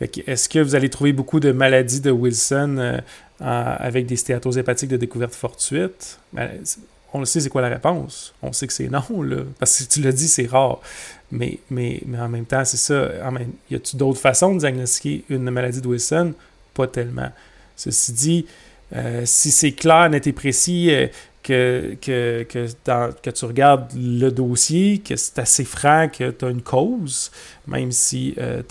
Est-ce 0.00 0.48
que 0.48 0.58
vous 0.58 0.74
allez 0.74 0.88
trouver 0.88 1.12
beaucoup 1.12 1.40
de 1.40 1.52
maladies 1.52 2.00
de 2.00 2.10
Wilson 2.10 2.76
euh, 2.78 3.00
avec 3.38 4.06
des 4.06 4.16
stéatoses 4.16 4.56
hépatiques 4.58 4.90
de 4.90 4.96
découverte 4.96 5.34
fortuite? 5.34 6.18
Ben, 6.32 6.50
on 7.12 7.18
le 7.18 7.26
sait, 7.26 7.40
c'est 7.40 7.48
quoi 7.48 7.60
la 7.60 7.68
réponse? 7.68 8.34
On 8.40 8.52
sait 8.52 8.66
que 8.66 8.72
c'est 8.72 8.88
non, 8.88 9.22
là. 9.22 9.42
Parce 9.58 9.82
que 9.82 9.92
tu 9.92 10.00
l'as 10.00 10.12
dit, 10.12 10.28
c'est 10.28 10.46
rare. 10.46 10.80
Mais, 11.30 11.58
mais, 11.70 12.00
mais 12.06 12.18
en 12.18 12.28
même 12.28 12.46
temps, 12.46 12.64
c'est 12.64 12.76
ça. 12.76 13.10
y 13.70 13.74
a-t-il 13.74 13.98
d'autres 13.98 14.20
façons 14.20 14.54
de 14.54 14.60
diagnostiquer 14.60 15.24
une 15.28 15.50
maladie 15.50 15.80
de 15.80 15.88
Wilson? 15.88 16.34
Pas 16.72 16.86
tellement. 16.86 17.30
Ceci 17.76 18.12
dit, 18.12 18.46
euh, 18.94 19.22
si 19.24 19.50
c'est 19.50 19.72
clair, 19.72 20.08
net 20.10 20.26
et 20.26 20.32
précis, 20.32 20.90
euh, 21.50 21.94
que, 22.00 22.42
que, 22.44 22.66
que, 22.66 23.12
que, 23.22 23.30
tu 23.30 23.44
regardes 23.44 23.92
le 23.94 24.30
dossier, 24.30 24.98
que 24.98 25.16
c'est 25.16 25.38
assez 25.38 25.64
franc 25.64 26.08
que 26.08 26.30
tu 26.30 26.44
as 26.44 26.50
une 26.50 26.62
cause, 26.62 27.30
même 27.66 27.92
si, 27.92 28.34
euh, 28.38 28.62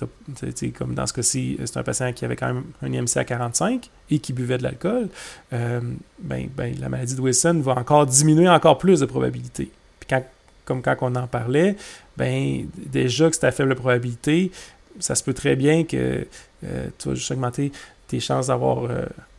comme 0.78 0.96
dans 0.96 1.06
ce 1.06 1.14
cas-ci, 1.14 1.58
c'est 1.66 1.78
un 1.78 1.84
patient 1.84 2.12
qui 2.14 2.26
avait 2.26 2.36
quand 2.36 2.54
même 2.54 2.64
un 2.82 2.92
IMC 2.92 3.18
à 3.18 3.24
45 3.24 3.90
et 4.12 4.20
qui 4.20 4.34
buvait 4.34 4.58
de 4.58 4.64
l'alcool, 4.64 5.10
ben, 5.52 6.00
ben, 6.22 6.76
la 6.80 6.90
maladie 6.90 7.16
de 7.16 7.22
Wilson 7.22 7.62
va 7.64 7.74
encore 7.74 8.06
diminuer 8.06 8.50
encore 8.50 8.78
plus 8.78 9.00
de 9.00 9.06
probabilité. 9.06 9.72
Puis 10.00 10.08
quand, 10.10 10.24
comme 10.66 10.82
quand 10.82 10.96
on 11.02 11.16
en 11.16 11.28
parlait, 11.28 11.76
ben, 12.18 12.68
déjà 12.76 13.30
que 13.30 13.36
c'est 13.36 13.46
à 13.46 13.52
faible 13.52 13.76
probabilité, 13.76 14.52
ça 15.00 15.16
se 15.16 15.24
peut 15.24 15.34
très 15.34 15.56
bien 15.56 15.84
que 15.84 16.28
tu 16.62 17.10
vas 17.10 17.16
juste 17.16 17.32
augmenter 17.32 17.72
tes 18.08 18.20
chances 18.20 18.48
d'avoir 18.48 18.90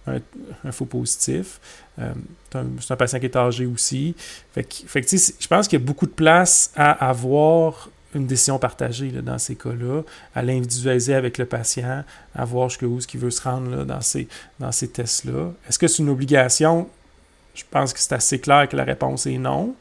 un, 0.07 0.73
faux 0.73 0.87
positif. 0.87 1.61
Euh, 1.99 2.12
c'est 2.80 2.92
un, 2.92 2.97
patient 2.97 3.19
qui 3.19 3.26
est 3.26 3.37
âgé 3.37 3.66
aussi. 3.66 4.14
Fait 4.52 4.66
je 4.73 5.47
pense 5.47 5.69
qu'il 5.69 5.78
y 5.78 5.83
a 5.83 5.85
beaucoup 5.85 6.07
de 6.07 6.12
place 6.12 6.73
à 6.75 7.09
avoir 7.09 7.90
une 8.14 8.26
décision 8.26 8.59
partagée 8.59 9.11
dans 9.11 9.38
ces 9.38 9.54
cas-là, 9.54 10.02
à 10.35 10.42
l'individualiser 10.42 11.14
avec 11.14 11.38
le 11.38 11.47
patient, 11.47 12.04
à 12.35 12.45
voir 12.45 12.69
jusqu'où 12.69 13.00
ce 13.00 13.07
qu'il 13.07 13.21
veut 13.21 13.30
se 13.30 13.42
rendre 13.42 13.85
dans 13.85 14.00
ces, 14.00 14.26
dans 14.59 14.73
ces 14.73 14.88
tests-là. 14.88 15.52
Est-ce 15.69 15.78
que 15.78 15.87
c'est 15.87 16.02
une 16.02 16.09
obligation? 16.09 16.88
Je 17.54 17.62
pense 17.71 17.92
que 17.92 18.00
c'est 18.00 18.14
assez 18.14 18.40
clair 18.40 18.69
que 18.69 18.76
la 18.76 18.85
réponse 18.85 19.26
est 19.26 19.38
non. 19.38 19.75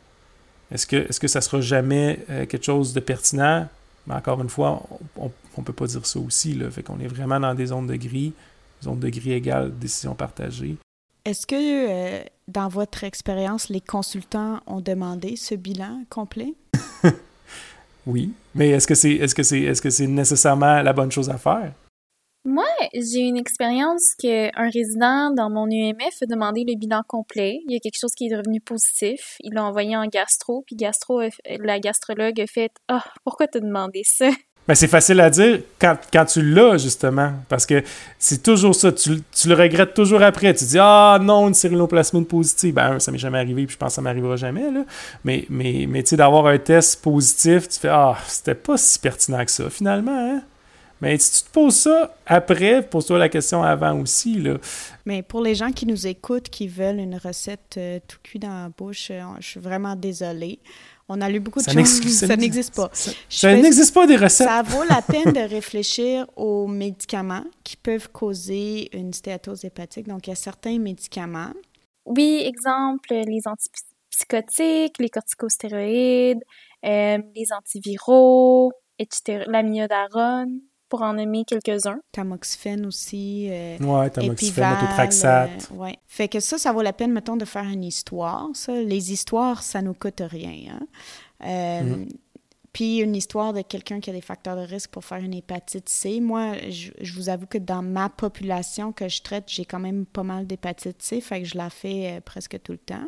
Est-ce 0.72 0.86
que, 0.86 0.98
est-ce 0.98 1.20
que 1.20 1.28
ça 1.28 1.42
sera 1.42 1.62
jamais 1.62 2.20
euh, 2.30 2.46
quelque 2.46 2.66
chose 2.66 2.94
de 2.94 3.00
pertinent? 3.00 3.68
Mais 4.06 4.14
encore 4.14 4.42
une 4.42 4.50
fois, 4.50 4.84
on 5.18 5.32
ne 5.58 5.64
peut 5.64 5.74
pas 5.74 5.88
dire 5.88 6.06
ça 6.06 6.20
aussi. 6.20 6.54
Là. 6.54 6.70
Fait 6.70 6.84
qu'on 6.84 7.00
est 7.00 7.08
vraiment 7.08 7.40
dans 7.40 7.56
des 7.56 7.68
zones 7.68 7.88
de 7.88 7.96
gris 7.96 8.34
zone 8.84 9.00
de 9.00 9.10
gris 9.10 9.34
égale, 9.34 9.78
décision 9.78 10.16
partagée. 10.16 10.78
Est-ce 11.26 11.46
que, 11.46 11.56
euh, 11.56 12.24
dans 12.48 12.70
votre 12.70 13.04
expérience, 13.04 13.70
les 13.70 13.82
consultants 13.82 14.62
ont 14.68 14.82
demandé 14.82 15.36
ce 15.36 15.56
bilan 15.56 16.04
complet? 16.10 16.54
oui, 18.08 18.34
mais 18.56 18.70
est-ce 18.70 18.88
que 18.88 18.96
c'est 18.96 19.14
est 19.14 19.26
-ce 19.26 19.44
c'est 19.44 19.62
est 19.62 19.86
-ce 19.86 19.90
c'est 19.90 20.08
nécessairement 20.08 20.82
la 20.82 20.94
bonne 20.94 21.12
chose 21.12 21.30
à 21.30 21.38
faire? 21.38 21.74
Moi, 22.46 22.66
j'ai 22.94 23.20
une 23.20 23.38
expérience 23.38 24.16
qu'un 24.18 24.70
résident 24.72 25.32
dans 25.32 25.50
mon 25.50 25.68
UMF 25.68 26.22
a 26.22 26.26
demandé 26.26 26.64
le 26.66 26.78
bilan 26.80 27.02
complet. 27.06 27.60
Il 27.68 27.74
y 27.74 27.76
a 27.76 27.80
quelque 27.80 28.00
chose 28.00 28.14
qui 28.16 28.28
est 28.28 28.36
devenu 28.36 28.62
positif. 28.62 29.36
Il 29.42 29.54
l'a 29.54 29.66
envoyé 29.66 29.98
en 29.98 30.06
gastro, 30.06 30.64
puis 30.66 30.78
gastro, 30.78 31.22
la 31.46 31.80
gastrologue 31.80 32.40
a 32.40 32.48
fait 32.48 32.72
«Ah, 32.88 33.04
oh, 33.06 33.10
pourquoi 33.26 33.48
t'as 33.48 33.60
demandé 33.60 34.04
ça?» 34.06 34.30
Mais 34.70 34.76
c'est 34.76 34.88
facile 34.88 35.20
à 35.20 35.32
dire 35.32 35.62
quand, 35.82 35.98
quand 36.14 36.26
tu 36.26 36.44
l'as, 36.44 36.78
justement. 36.78 37.34
Parce 37.50 37.66
que 37.66 37.82
c'est 38.20 38.44
toujours 38.44 38.76
ça. 38.76 38.92
Tu, 38.92 39.24
tu, 39.32 39.48
le 39.50 39.56
regrettes 39.56 39.96
toujours 39.96 40.22
après. 40.22 40.54
Tu 40.54 40.64
dis 40.64 40.78
Ah 40.80 41.18
non, 41.20 41.48
une 41.48 41.56
cérémoplasmine 41.56 42.24
positive. 42.24 42.76
Ben, 42.76 43.00
ça 43.00 43.12
m'est 43.12 43.18
jamais 43.18 43.40
arrivé, 43.40 43.66
puis 43.66 43.74
je 43.74 43.80
pense 43.80 43.90
que 43.90 43.96
ça 43.96 44.02
m'arrivera 44.04 44.36
jamais. 44.36 44.70
Là. 44.70 44.86
Mais, 45.24 45.48
mais, 45.50 45.88
mais 45.90 46.04
tu 46.04 46.10
sais, 46.10 46.18
d'avoir 46.18 46.46
un 46.46 46.60
test 46.60 47.02
positif, 47.02 47.68
tu 47.68 47.80
fais 47.80 47.90
Ah, 47.90 48.16
c'était 48.28 48.54
pas 48.54 48.78
si 48.78 49.00
pertinent 49.00 49.44
que 49.44 49.50
ça, 49.50 49.72
finalement. 49.72 50.36
Hein? 50.36 50.44
Mais 51.02 51.18
si 51.18 51.42
tu 51.42 51.50
te 51.50 51.54
poses 51.54 51.76
ça 51.76 52.16
après, 52.28 52.84
pose-toi 52.84 53.18
la 53.18 53.30
question 53.30 53.64
avant 53.64 54.00
aussi. 54.00 54.36
Là. 54.36 54.58
Mais 55.06 55.24
pour 55.24 55.42
les 55.42 55.56
gens 55.56 55.72
qui 55.72 55.88
nous 55.88 56.06
écoutent, 56.06 56.50
qui 56.50 56.68
veulent 56.68 57.00
une 57.00 57.16
recette 57.16 57.76
euh, 57.78 58.00
tout 58.08 58.18
cuit 58.22 58.38
dans 58.38 58.50
la 58.50 58.70
bouche, 58.70 59.10
euh, 59.10 59.24
je 59.40 59.48
suis 59.48 59.60
vraiment 59.60 59.96
désolée. 59.96 60.60
On 61.10 61.22
a 61.22 61.30
lu 61.30 61.40
beaucoup 61.40 61.60
de 61.60 61.66
choses. 61.66 62.12
Ça 62.12 62.38
n'existe 62.38 62.76
pas. 62.76 62.90
Ça, 62.94 63.56
n'existe 63.56 63.94
pas 63.94 64.06
des 64.06 64.16
recettes. 64.16 64.48
Ça 64.48 64.62
vaut 64.62 64.84
la 64.84 65.02
peine 65.08 65.34
de 65.34 65.40
réfléchir 65.40 66.28
aux 66.36 66.68
médicaments 66.68 67.44
qui 67.64 67.76
peuvent 67.76 68.10
causer 68.12 68.96
une 68.96 69.12
stéatose 69.12 69.66
hépatique. 69.66 70.08
Donc, 70.08 70.28
il 70.28 70.30
y 70.30 70.34
a 70.34 70.36
certains 70.36 70.78
médicaments. 70.78 71.52
Oui, 72.06 72.44
exemple, 72.46 73.10
les 73.12 73.42
antipsychotiques, 73.46 75.00
les 75.00 75.10
corticostéroïdes, 75.10 76.44
euh, 76.86 77.18
les 77.36 77.54
antiviraux, 77.58 78.72
etc., 79.00 79.46
l'amiodarone 79.48 80.60
pour 80.90 81.04
en 81.04 81.14
nommer 81.14 81.46
quelques-uns. 81.46 82.02
Tamoxifène 82.12 82.86
aussi. 82.86 83.48
Euh, 83.50 83.78
ouais, 83.78 84.10
tamoxifène, 84.10 84.74
autopraxate. 84.74 85.70
Euh, 85.72 85.76
ouais. 85.76 85.98
Fait 86.08 86.28
que 86.28 86.40
ça, 86.40 86.58
ça 86.58 86.74
vaut 86.74 86.82
la 86.82 86.94
peine, 86.94 87.14
mettons, 87.14 87.38
de 87.38 87.46
faire 87.46 87.64
une 87.64 87.84
histoire. 87.84 88.50
Ça. 88.54 88.74
Les 88.74 89.14
histoires, 89.14 89.62
ça 89.64 89.82
nous 89.82 89.94
coûte 89.94 90.22
rien. 90.26 90.74
Hein. 90.74 90.88
Euh, 91.46 91.96
mm. 91.96 92.08
Puis 92.74 92.98
une 92.98 93.16
histoire 93.16 93.54
de 93.54 93.62
quelqu'un 93.62 94.00
qui 94.00 94.10
a 94.10 94.14
des 94.14 94.22
facteurs 94.22 94.56
de 94.56 94.62
risque 94.62 94.92
pour 94.92 95.04
faire 95.04 95.18
une 95.18 95.34
hépatite 95.34 95.90
C. 95.90 96.20
Moi, 96.20 96.54
je, 96.70 97.14
vous 97.14 97.30
avoue 97.30 97.48
que 97.48 97.58
dans 97.58 97.82
ma 97.82 98.10
population 98.10 98.92
que 98.92 99.08
je 99.08 99.22
traite, 99.22 99.46
j'ai 99.48 99.66
quand 99.66 99.80
même 99.80 100.06
pas 100.06 100.24
mal 100.24 100.46
d'hépatite 100.46 101.02
C, 101.02 101.20
fait 101.20 101.42
que 101.42 101.48
je 101.48 101.58
la 101.58 101.70
fais 101.70 102.18
euh, 102.18 102.22
presque 102.22 102.62
tout 102.62 102.74
le 102.74 102.78
temps 102.78 103.08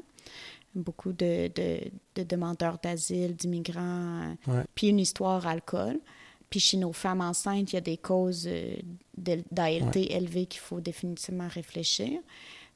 beaucoup 0.73 1.11
de, 1.11 1.49
de, 1.53 1.79
de 2.15 2.23
demandeurs 2.23 2.77
d'asile, 2.81 3.35
d'immigrants, 3.35 4.37
ouais. 4.47 4.63
puis 4.73 4.87
une 4.87 4.99
histoire 4.99 5.45
alcool. 5.45 5.99
Puis 6.51 6.59
chez 6.59 6.77
nos 6.77 6.91
femmes 6.91 7.21
enceintes, 7.21 7.71
il 7.71 7.75
y 7.75 7.77
a 7.77 7.81
des 7.81 7.97
causes 7.97 8.45
euh, 8.45 8.75
d'ALT 9.17 9.95
élevées 9.95 10.45
qu'il 10.45 10.59
faut 10.59 10.81
définitivement 10.81 11.47
réfléchir. 11.47 12.19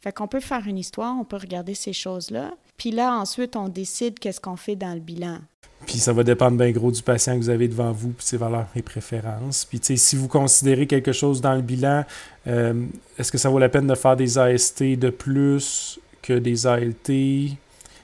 Fait 0.02 0.14
qu'on 0.14 0.28
peut 0.28 0.40
faire 0.40 0.66
une 0.66 0.78
histoire, 0.78 1.14
on 1.20 1.26
peut 1.26 1.36
regarder 1.36 1.76
ces 1.76 1.92
choses-là. 1.92 2.54
Puis 2.78 2.92
là, 2.92 3.14
ensuite, 3.14 3.56
on 3.58 3.68
décide 3.68 4.18
qu'est-ce 4.18 4.40
qu'on 4.40 4.56
fait 4.56 4.78
dans 4.78 4.94
le 4.94 5.02
bilan. 5.02 5.40
Puis 5.86 5.98
ça 5.98 6.14
va 6.14 6.24
dépendre 6.24 6.58
bien 6.58 6.72
gros 6.72 6.90
du 6.90 7.02
patient 7.02 7.34
que 7.34 7.40
vous 7.40 7.50
avez 7.50 7.68
devant 7.68 7.92
vous, 7.92 8.12
puis 8.12 8.26
ses 8.26 8.38
valeurs 8.38 8.68
et 8.78 8.82
préférences. 8.82 9.66
Puis 9.66 9.80
tu 9.82 9.88
sais, 9.88 9.98
si 9.98 10.16
vous 10.16 10.30
considérez 10.30 10.88
quelque 10.88 11.12
chose 11.12 11.42
dans 11.42 11.54
le 11.54 11.62
bilan, 11.62 12.06
euh, 12.48 12.86
est-ce 13.20 13.30
que 13.30 13.38
ça 13.38 13.50
vaut 13.50 13.60
la 13.60 13.70
peine 13.70 13.88
de 13.88 13.96
faire 13.96 14.16
des 14.16 14.38
AST 14.38 14.84
de 14.84 15.10
plus 15.10 16.00
que 16.22 16.34
des 16.34 16.66
ALT? 16.66 16.96
Tu 17.04 17.58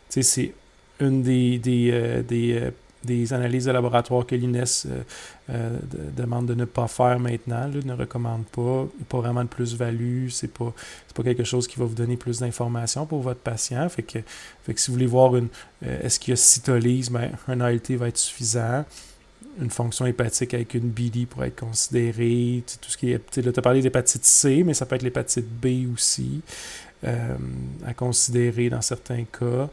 sais, 0.10 0.22
c'est 0.22 0.54
une 1.00 1.24
des, 1.24 1.60
des, 1.60 1.90
euh, 1.94 2.22
des 2.22 2.72
des 3.03 3.34
analyses 3.34 3.65
de 3.65 3.72
laboratoire 3.72 4.25
que 4.25 4.36
l'INES 4.36 4.63
euh, 4.86 5.03
euh, 5.50 5.77
demande 6.15 6.46
de 6.46 6.53
ne 6.53 6.65
pas 6.65 6.88
faire 6.88 7.20
maintenant, 7.20 7.67
ne 7.67 7.93
recommande 7.93 8.46
pas. 8.46 8.88
Pas 9.10 9.17
vraiment 9.20 9.43
de 9.43 9.50
plus-value, 9.50 10.29
c'est 10.29 10.48
pas, 10.53 10.74
pas 11.15 11.24
quelque 11.24 11.43
chose 11.43 11.67
qui 11.67 11.79
va 11.79 11.86
vous 11.86 11.96
donner 11.96 12.17
plus 12.17 12.39
d'informations 12.39 13.05
pour 13.05 13.22
votre 13.22 13.39
patient. 13.39 13.88
Fait 13.89 14.03
que, 14.03 14.20
fait 14.63 14.74
que 14.74 14.79
si 14.79 14.91
vous 14.91 14.96
voulez 14.96 15.08
voir 15.08 15.36
une 15.36 15.48
euh, 15.86 16.01
est-ce 16.03 16.20
qu'il 16.20 16.31
y 16.31 16.34
a 16.34 16.38
cytolyse, 16.38 17.10
ben, 17.10 17.31
un 17.48 17.62
ALT 17.62 17.91
va 17.91 18.08
être 18.08 18.17
suffisant. 18.17 18.86
Une 19.60 19.70
fonction 19.70 20.05
hépatique 20.05 20.53
avec 20.53 20.74
une 20.75 20.89
BD 20.89 21.25
pour 21.25 21.43
être 21.43 21.60
considérée. 21.60 22.63
Tout 22.81 22.89
ce 22.89 22.98
qui 22.98 23.12
est. 23.12 23.22
Tu 23.31 23.41
as 23.46 23.62
parlé 23.62 23.81
d'hépatite 23.81 24.24
C, 24.24 24.63
mais 24.63 24.74
ça 24.74 24.86
peut 24.86 24.96
être 24.96 25.03
l'hépatite 25.03 25.48
B 25.48 25.91
aussi 25.91 26.41
à 27.03 27.93
considérer 27.96 28.70
dans 28.70 28.81
certains 28.81 29.24
cas. 29.24 29.68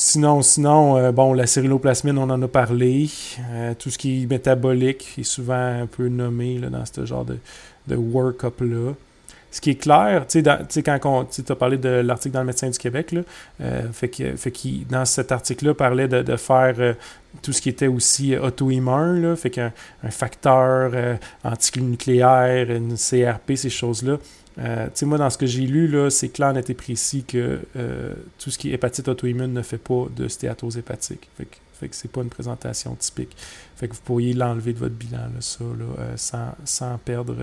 Sinon, 0.00 0.42
sinon 0.42 0.96
euh, 0.96 1.10
bon, 1.10 1.32
la 1.32 1.48
cériloplasmine, 1.48 2.18
on 2.18 2.30
en 2.30 2.40
a 2.40 2.46
parlé. 2.46 3.10
Euh, 3.50 3.74
tout 3.76 3.90
ce 3.90 3.98
qui 3.98 4.22
est 4.22 4.26
métabolique 4.26 5.14
est 5.18 5.24
souvent 5.24 5.54
un 5.54 5.86
peu 5.86 6.06
nommé 6.06 6.56
là, 6.56 6.70
dans 6.70 6.84
ce 6.86 7.04
genre 7.04 7.24
de, 7.24 7.36
de 7.88 7.96
work-up-là. 7.96 8.92
Ce 9.50 9.60
qui 9.60 9.70
est 9.70 9.74
clair, 9.74 10.24
tu 10.28 10.40
sais, 10.68 10.82
quand 10.84 11.24
tu 11.24 11.42
as 11.48 11.56
parlé 11.56 11.78
de 11.78 11.88
l'article 11.88 12.34
dans 12.34 12.42
le 12.42 12.46
Médecin 12.46 12.70
du 12.70 12.78
Québec, 12.78 13.10
là, 13.10 13.22
euh, 13.60 13.90
fait 13.90 14.06
que, 14.06 14.36
fait 14.36 14.52
dans 14.88 15.04
cet 15.04 15.32
article-là, 15.32 15.74
parlait 15.74 16.06
de, 16.06 16.22
de 16.22 16.36
faire 16.36 16.94
tout 17.42 17.52
ce 17.52 17.60
qui 17.60 17.68
était 17.68 17.88
aussi 17.88 18.36
auto-immun, 18.36 19.34
fait 19.34 19.50
qu'un 19.50 19.72
un 20.04 20.10
facteur 20.10 20.92
antinucléaire, 21.42 22.70
une 22.70 22.94
CRP, 22.94 23.56
ces 23.56 23.70
choses-là, 23.70 24.18
euh, 24.58 24.88
moi, 25.02 25.18
dans 25.18 25.30
ce 25.30 25.38
que 25.38 25.46
j'ai 25.46 25.66
lu, 25.66 26.10
c'est 26.10 26.30
clair, 26.30 26.52
net 26.52 26.68
et 26.70 26.74
précis 26.74 27.24
que 27.24 27.60
euh, 27.76 28.14
tout 28.38 28.50
ce 28.50 28.58
qui 28.58 28.70
est 28.70 28.74
hépatite 28.74 29.08
auto-immune 29.08 29.52
ne 29.52 29.62
fait 29.62 29.78
pas 29.78 30.06
de 30.14 30.26
stéatose 30.28 30.76
hépatique. 30.76 31.28
Fait 31.36 31.44
que, 31.44 31.56
fait 31.74 31.88
que 31.88 31.94
c'est 31.94 32.10
pas 32.10 32.22
une 32.22 32.28
présentation 32.28 32.94
typique. 32.96 33.36
Fait 33.76 33.86
que 33.86 33.94
vous 33.94 34.00
pourriez 34.04 34.32
l'enlever 34.32 34.72
de 34.72 34.78
votre 34.78 34.94
bilan, 34.94 35.18
là, 35.18 35.40
ça, 35.40 35.64
là, 35.64 35.84
euh, 36.00 36.12
sans, 36.16 36.54
sans, 36.64 36.98
perdre 36.98 37.36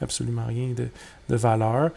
absolument 0.00 0.46
rien 0.46 0.68
de, 0.68 0.88
de 1.28 1.36
valeur. 1.36 1.90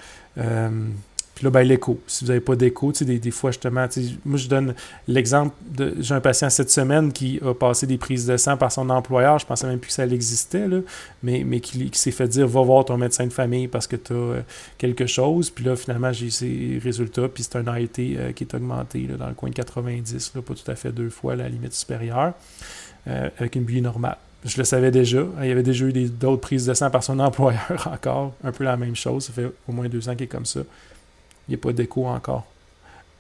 Puis 1.38 1.44
là, 1.44 1.52
ben, 1.52 1.62
l'écho. 1.62 2.02
Si 2.08 2.24
vous 2.24 2.30
n'avez 2.30 2.40
pas 2.40 2.56
d'écho, 2.56 2.92
des, 2.92 3.20
des, 3.20 3.30
fois, 3.30 3.52
justement, 3.52 3.86
moi, 4.26 4.40
je 4.40 4.48
donne 4.48 4.74
l'exemple 5.08 5.54
de. 5.70 5.94
J'ai 6.00 6.16
un 6.16 6.20
patient 6.20 6.50
cette 6.50 6.72
semaine 6.72 7.14
qui 7.14 7.40
a 7.46 7.54
passé 7.54 7.86
des 7.86 8.00
prises 8.00 8.26
de 8.26 8.38
sang 8.38 8.58
par 8.58 8.72
son 8.72 8.90
employeur. 8.90 9.38
Je 9.38 9.46
pensais 9.46 9.68
même 9.68 9.78
plus 9.78 9.90
que 9.90 9.94
ça 9.94 10.08
existait, 10.08 10.68
là, 10.68 10.80
mais, 11.22 11.44
mais 11.46 11.60
qui, 11.60 11.92
s'est 11.94 12.10
fait 12.10 12.28
dire 12.28 12.48
va 12.48 12.64
voir 12.64 12.86
ton 12.86 12.98
médecin 12.98 13.28
de 13.28 13.32
famille 13.32 13.68
parce 13.68 13.86
que 13.86 13.98
tu 13.98 14.14
as 14.14 14.16
euh, 14.16 14.42
quelque 14.80 15.06
chose. 15.06 15.52
Puis 15.52 15.64
là, 15.64 15.76
finalement, 15.76 16.12
j'ai 16.12 16.32
ses 16.32 16.80
résultats. 16.84 17.28
Puis 17.28 17.44
c'est 17.44 17.58
un 17.58 17.68
ALT 17.68 18.00
euh, 18.00 18.32
qui 18.32 18.44
est 18.44 18.56
augmenté 18.56 19.02
là, 19.02 19.18
dans 19.18 19.28
le 19.28 19.36
coin 19.36 19.52
de 19.52 19.56
90, 19.56 20.32
là, 20.34 20.42
pas 20.42 20.56
tout 20.56 20.72
à 20.72 20.76
fait 20.76 20.92
deux 20.92 21.12
fois 21.12 21.36
la 21.36 21.48
limite 21.48 21.74
supérieure, 21.74 22.34
euh, 23.06 23.30
avec 23.38 23.56
une 23.56 23.64
bulle 23.64 23.84
normale. 23.84 24.18
Je 24.44 24.58
le 24.58 24.64
savais 24.64 24.90
déjà. 24.90 25.24
Il 25.44 25.50
y 25.50 25.52
avait 25.52 25.62
déjà 25.62 25.86
eu 25.86 25.94
d'autres 25.94 26.42
prises 26.42 26.66
de 26.66 26.74
sang 26.74 26.90
par 26.90 27.04
son 27.04 27.20
employeur 27.30 27.92
encore. 27.94 28.34
Un 28.44 28.52
peu 28.52 28.64
la 28.64 28.76
même 28.76 28.96
chose. 28.96 29.26
Ça 29.26 29.34
fait 29.34 29.52
au 29.68 29.72
moins 29.72 29.88
deux 29.88 30.10
ans 30.10 30.14
qu'il 30.14 30.24
est 30.24 30.28
comme 30.28 30.48
ça. 30.48 30.62
Il 31.48 31.52
n'y 31.52 31.56
a 31.56 31.58
pas 31.60 31.74
d'écho 31.74 32.06
encore 32.06 32.46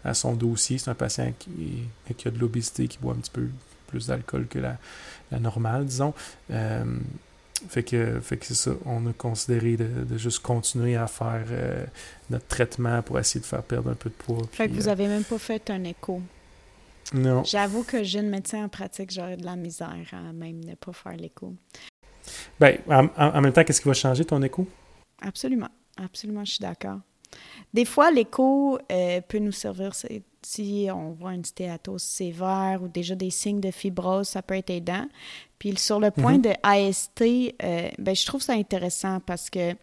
à 0.04 0.13
son 0.13 0.34
dossier. 0.34 0.78
C'est 0.78 0.90
un 0.90 0.96
patient 0.96 1.34
qui, 1.38 1.84
qui 2.16 2.28
a 2.28 2.32
de 2.32 2.40
l'obésité, 2.40 2.88
qui 2.88 2.98
boit 3.00 3.13
un 3.13 3.18
petit 3.18 3.32
peu 3.32 3.50
plus 3.88 4.08
d'alcool 4.08 4.48
que 4.48 4.60
la, 4.60 4.78
normale, 5.40 5.86
disons. 5.86 6.13
Euh, 6.52 6.84
fait 7.70 7.84
que, 7.84 8.20
fait 8.20 8.38
que 8.38 8.46
c'est 8.46 8.54
ça. 8.54 8.72
On 8.86 9.08
a 9.08 9.13
considéré 9.13 9.78
de, 9.78 10.18
juste 10.18 10.40
continuer 10.40 10.96
à 10.96 11.08
faire 11.08 11.46
euh, 11.50 11.86
notre 12.30 12.46
traitement 12.48 13.02
pour 13.02 13.18
essayer 13.18 13.42
de 13.42 13.46
faire 13.46 13.63
perdre 13.63 13.90
un 13.90 13.96
peu 13.96 14.10
de 14.10 14.16
poids. 14.16 14.48
Fait 14.52 14.68
que 14.68 14.74
vous 14.74 14.84
n'avez 14.84 15.06
euh, 15.06 15.10
même 15.10 15.24
pas 15.24 15.40
fait 15.40 15.70
un 15.70 15.84
écho. 15.84 16.22
Non. 17.13 17.44
J'avoue 17.44 17.84
que 17.84 18.04
jeune 18.04 18.30
médecin 18.30 18.66
en 18.66 18.70
pratique, 18.70 19.12
j'aurais 19.12 19.38
de 19.38 19.46
la 19.46 19.56
misère 19.56 19.96
à 20.12 20.34
même 20.34 20.63
ne 20.63 20.76
pas 20.76 20.92
faire 20.92 21.16
l'écho. 21.16 21.54
Ben, 22.60 22.78
en 22.90 23.42
même 23.42 23.54
temps, 23.54 23.63
qu'est-ce 23.63 23.80
qui 23.80 23.88
va 23.88 23.94
changer 23.94 24.26
ton 24.26 24.42
écho? 24.42 24.68
Absolument. 25.22 25.70
Absolument, 25.96 26.44
je 26.44 26.52
suis 26.52 26.62
d'accord. 26.62 27.00
Des 27.73 27.86
fois, 27.86 28.12
l'écho 28.12 28.80
euh, 28.91 29.21
peut 29.21 29.39
nous 29.39 29.51
servir 29.51 29.93
si 30.41 30.88
on 30.93 31.12
voit 31.12 31.34
une 31.34 31.43
stéatose 31.43 32.03
sévère 32.03 32.82
ou 32.82 32.88
déjà 32.88 33.15
des 33.15 33.30
signes 33.30 33.60
de 33.60 33.71
fibrose, 33.71 34.30
ça 34.30 34.41
peut 34.41 34.56
être 34.56 34.69
aidant. 34.69 35.06
Puis 35.60 35.77
sur 35.77 35.99
le 35.99 36.12
point 36.12 36.38
mhm. 36.38 36.41
de 36.41 36.53
AST, 36.63 37.21
euh, 37.21 37.89
ben, 37.97 38.15
je 38.15 38.25
trouve 38.25 38.41
ça 38.41 38.53
intéressant 38.53 39.19
parce 39.19 39.49
que 39.49 39.75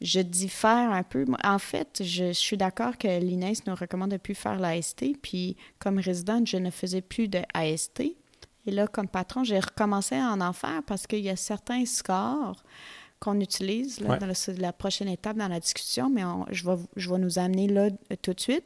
je 0.00 0.20
diffère 0.20 0.90
un 0.90 1.02
peu. 1.02 1.24
En 1.44 1.58
fait, 1.58 2.02
je, 2.04 2.32
suis 2.32 2.56
d'accord 2.56 2.96
que 2.96 3.20
l'INES 3.20 3.52
nous 3.66 3.74
recommande 3.74 4.10
de 4.10 4.16
plus 4.16 4.34
faire 4.34 4.58
l'AST, 4.58 5.04
puis 5.20 5.56
comme 5.78 5.98
résidente, 5.98 6.46
je 6.46 6.56
ne 6.56 6.70
faisais 6.70 7.02
plus 7.02 7.28
de 7.28 7.40
AST. 7.54 8.00
Et 8.66 8.70
là, 8.70 8.86
comme 8.86 9.08
patron, 9.08 9.44
j'ai 9.44 9.60
recommencé 9.60 10.16
à 10.16 10.30
en 10.30 10.40
en 10.40 10.52
faire 10.52 10.82
parce 10.86 11.06
qu'il 11.06 11.20
y 11.20 11.30
a 11.30 11.36
certains 11.36 11.84
scores 11.84 12.62
qu'on 13.20 13.38
utilise 13.38 14.00
là, 14.00 14.16
dans 14.16 14.32
la 14.58 14.72
prochaine 14.72 15.08
étape 15.08 15.36
dans 15.36 15.48
la 15.48 15.60
discussion, 15.60 16.08
mais 16.08 16.22
je, 16.50 16.64
vais, 16.64 16.76
je 16.96 17.10
vais 17.10 17.18
nous 17.18 17.38
amener 17.38 17.68
là 17.68 17.84
euh, 17.84 18.16
tout 18.20 18.32
de 18.32 18.40
suite. 18.40 18.64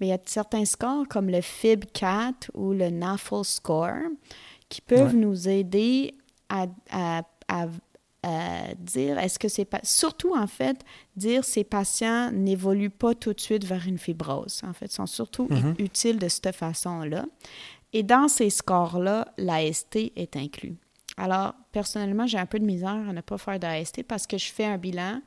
Mais 0.00 0.08
il 0.08 0.10
y 0.10 0.12
a 0.12 0.18
certains 0.26 0.64
scores 0.64 1.06
comme 1.08 1.30
le 1.30 1.38
FIB4 1.38 2.50
ou 2.54 2.72
le 2.72 2.90
NAFL 2.90 3.44
score 3.44 4.10
qui 4.68 4.80
peuvent 4.80 5.14
nous 5.14 5.48
aider 5.48 6.14
à, 6.48 6.66
à, 6.90 7.22
dire 8.78 9.18
est-ce 9.18 9.38
que 9.38 9.48
c'est 9.48 9.64
pas 9.64 9.80
surtout 9.82 10.36
en 10.36 10.46
fait 10.46 10.84
dire 11.16 11.44
ces 11.44 11.64
patients 11.64 12.30
n'évoluent 12.30 12.90
pas 12.90 13.14
tout 13.14 13.32
de 13.32 13.40
suite 13.40 13.64
vers 13.64 13.86
une 13.86 13.98
fibrose. 13.98 14.62
En 14.64 14.72
fait 14.72 14.90
sont 14.92 15.06
surtout 15.06 15.48
mm-hmm. 15.48 15.82
utiles 15.82 16.18
de 16.18 16.28
cette 16.28 16.54
façon-là. 16.54 17.24
Et 17.92 18.02
dans 18.02 18.28
ces 18.28 18.50
scores-là 18.50 19.26
l'AST 19.38 19.96
est 20.16 20.36
inclus 20.36 20.76
alors, 21.16 21.54
personnellement, 21.72 22.26
j'ai 22.26 22.38
un 22.38 22.46
peu 22.46 22.58
de 22.58 22.64
misère 22.64 23.02
à 23.08 23.12
ne 23.12 23.20
pas 23.20 23.38
faire 23.38 23.58
d'AST 23.58 24.02
parce 24.04 24.26
que 24.26 24.38
je 24.38 24.50
fais 24.50 24.64
un 24.64 24.78
bilan, 24.78 25.20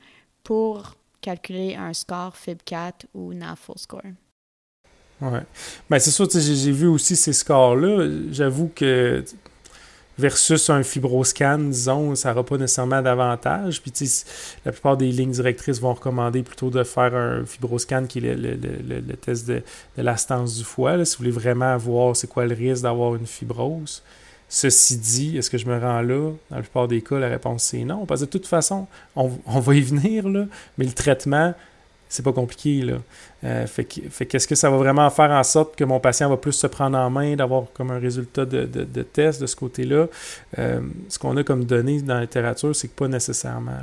pour 0.46 0.96
calculer 1.20 1.76
un 1.76 1.92
score 1.94 2.34
FIB4 2.36 3.08
ou 3.14 3.34
NAFL 3.34 3.74
score. 3.76 4.02
Ouais. 5.20 5.42
Ben, 5.90 6.00
c'est 6.00 6.12
sûr, 6.12 6.30
j'ai 6.30 6.72
vu 6.72 6.88
aussi 6.88 7.16
ces 7.16 7.34
scores-là. 7.34 8.08
J'avoue 8.32 8.72
que 8.74 9.24
versus 10.18 10.70
un 10.70 10.84
fibroscan, 10.84 11.58
disons, 11.58 12.16
ça 12.16 12.30
n'aura 12.30 12.46
pas 12.46 12.58
nécessairement 12.58 13.02
d'avantage. 13.02 13.82
Puis, 13.82 13.92
la 14.64 14.72
plupart 14.72 14.98
des 14.98 15.12
lignes 15.12 15.32
directrices 15.32 15.82
vont 15.82 15.94
recommander 15.94 16.44
plutôt 16.44 16.70
de 16.70 16.84
faire 16.84 17.16
un 17.16 17.46
fibroscan 17.46 18.06
qui 18.06 18.20
est 18.20 18.36
le, 18.36 19.16
test 19.16 19.48
de, 19.48 19.64
de, 19.98 20.04
la 20.04 20.16
stance 20.16 20.56
du 20.56 20.64
foie, 20.64 21.04
si 21.04 21.16
vous 21.16 21.24
voulez 21.24 21.32
vraiment 21.32 21.76
voir 21.78 22.16
c'est 22.16 22.28
quoi 22.28 22.46
le 22.46 22.54
risque 22.56 22.84
d'avoir 22.84 23.16
une 23.16 23.28
fibrose. 23.28 24.04
Ceci 24.48 24.98
dit, 24.98 25.38
est-ce 25.38 25.50
que 25.50 25.58
je 25.58 25.66
me 25.66 25.80
rends 25.80 26.02
là? 26.02 26.32
Dans 26.50 26.56
la 26.56 26.62
plupart 26.62 26.88
des 26.88 27.02
cas, 27.02 27.18
la 27.18 27.30
réponse 27.30 27.64
c'est 27.64 27.84
non. 27.84 28.06
Parce 28.06 28.22
que 28.22 28.26
de 28.26 28.32
toute 28.32 28.48
façon, 28.48 28.88
on, 29.16 29.32
on 29.46 29.60
va 29.60 29.76
y 29.76 29.82
venir, 29.82 30.30
là, 30.30 30.46
mais 30.78 30.86
le 30.86 30.94
traitement, 30.94 31.54
c'est 32.16 32.24
pas 32.24 32.34
compliqué. 32.34 32.82
Là. 32.82 32.98
Euh, 33.44 33.68
fait, 33.68 33.86
qu'est-ce 33.86 34.48
que 34.48 34.56
ça 34.56 34.70
va 34.70 34.78
vraiment 34.78 35.10
faire 35.10 35.32
en 35.32 35.44
sorte 35.44 35.76
que 35.76 35.84
mon 35.84 36.00
patient 36.00 36.30
va 36.30 36.38
plus 36.38 36.54
se 36.54 36.68
prendre 36.68 36.98
en 36.98 37.10
main, 37.10 37.36
d'avoir 37.36 37.66
comme 37.74 37.92
un 37.92 38.00
résultat 38.00 38.46
de, 38.46 39.02
test 39.04 39.42
de 39.42 39.48
ce 39.48 39.56
côté-là? 39.56 40.08
Euh, 40.58 40.82
ce 41.10 41.20
qu'on 41.20 41.36
a 41.38 41.44
comme 41.44 41.66
données 41.66 42.02
dans 42.02 42.16
la 42.16 42.22
littérature, 42.22 42.76
c'est 42.76 42.88
que 42.88 42.96
pas 42.96 43.08
nécessairement. 43.08 43.78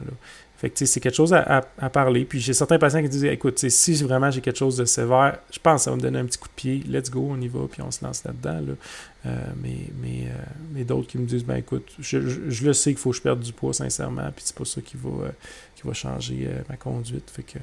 Fait 0.57 0.71
que 0.71 0.87
c'est 0.87 1.01
quelque 1.01 1.17
chose 1.17 1.35
à, 1.35 1.91
parler. 1.91 2.25
Puis 2.25 2.39
j'ai 2.39 2.53
certains 2.53 2.79
patients 2.79 3.03
qui 3.03 3.09
disent 3.09 3.25
écoute, 3.25 3.59
si 3.59 3.95
vraiment 4.05 4.31
j'ai 4.31 4.41
quelque 4.41 4.59
chose 4.59 4.77
de 4.77 4.85
sévère, 4.85 5.39
je 5.51 5.59
pense 5.59 5.81
que 5.81 5.85
ça 5.85 5.91
va 5.91 5.97
me 5.97 6.03
donner 6.03 6.21
un 6.21 6.25
petit 6.25 6.39
coup 6.39 6.49
de 6.49 6.55
pied, 6.55 6.85
let's 6.89 7.11
go, 7.11 7.29
on 7.33 7.41
y 7.41 7.49
va, 7.49 7.61
puis 7.71 7.83
on 7.83 7.91
se 7.91 8.05
lance 8.05 8.23
là-dedans. 8.25 8.75
Mais 9.25 9.91
mais, 10.01 10.29
mais 10.73 10.85
d'autres 10.85 11.09
qui 11.09 11.19
me 11.19 11.27
disent 11.27 11.45
ben 11.45 11.57
écoute, 11.57 11.95
je, 11.99 12.19
le 12.19 12.73
sais 12.73 12.91
qu'il 12.91 12.99
faut 12.99 13.11
que 13.11 13.17
je 13.17 13.23
perde 13.23 13.41
du 13.41 13.53
poids 13.53 13.73
sincèrement, 13.73 14.31
puis 14.35 14.45
c'est 14.45 14.57
pas 14.57 14.65
ça 14.65 14.81
qui 14.81 14.97
va, 14.97 15.31
qui 15.75 15.87
va 15.87 15.93
changer 15.93 16.49
ma 16.69 16.77
conduite. 16.77 17.31
Fait 17.31 17.43
que 17.43 17.59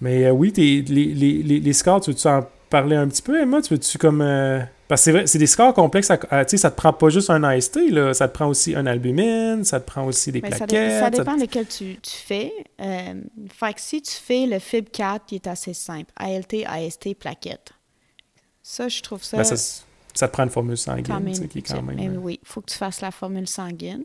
mais 0.00 0.24
euh, 0.26 0.30
oui, 0.30 0.52
les, 0.56 0.82
les, 0.82 1.42
les, 1.60 1.72
scores, 1.72 2.00
tu 2.00 2.10
veux-tu 2.10 2.28
en 2.28 2.46
parler 2.68 2.96
un 2.96 3.08
petit 3.08 3.22
peu, 3.22 3.40
Emma? 3.40 3.60
Tu 3.60 3.74
veux-tu 3.74 3.98
comme. 3.98 4.20
Euh, 4.20 4.60
parce 4.88 5.02
que 5.02 5.04
c'est 5.04 5.12
vrai, 5.12 5.26
c'est 5.26 5.38
des 5.38 5.46
scores 5.46 5.74
complexes. 5.74 6.10
À, 6.10 6.46
ça 6.46 6.70
te 6.70 6.76
prend 6.76 6.92
pas 6.92 7.08
juste 7.10 7.30
un 7.30 7.42
AST, 7.44 7.78
là. 7.90 8.14
ça 8.14 8.28
te 8.28 8.34
prend 8.34 8.46
aussi 8.46 8.74
un 8.74 8.86
albumine, 8.86 9.64
ça 9.64 9.80
te 9.80 9.86
prend 9.86 10.04
aussi 10.04 10.32
des 10.32 10.40
plaquettes. 10.40 11.00
Ça, 11.00 11.10
dépend 11.10 11.36
de 11.36 11.42
lequel 11.42 11.66
tu, 11.66 11.98
tu 12.00 12.10
fais. 12.10 12.52
Euh, 12.80 13.20
fait 13.52 13.74
que 13.74 13.80
si 13.80 14.00
tu 14.00 14.12
fais 14.12 14.46
le 14.46 14.56
FIB4, 14.56 15.20
il 15.32 15.34
est 15.36 15.46
assez 15.46 15.74
simple. 15.74 16.10
ALT, 16.16 16.64
AST, 16.66 17.14
plaquette. 17.14 17.72
Ça, 18.62 18.88
je 18.88 19.02
trouve 19.02 19.22
ça. 19.22 19.36
Ben, 19.36 19.44
ça, 19.44 19.56
ça, 19.56 20.28
te 20.28 20.32
prend 20.32 20.44
une 20.44 20.50
formule 20.50 20.76
sanguine, 20.76 21.48
qui 21.48 21.58
est 21.58 21.62
quand 21.62 21.82
même. 21.82 21.96
Mais 21.96 22.08
oui, 22.08 22.38
il 22.42 22.48
faut 22.48 22.60
que 22.60 22.70
tu 22.70 22.76
fasses 22.76 23.00
la 23.00 23.10
formule 23.10 23.48
sanguine. 23.48 24.04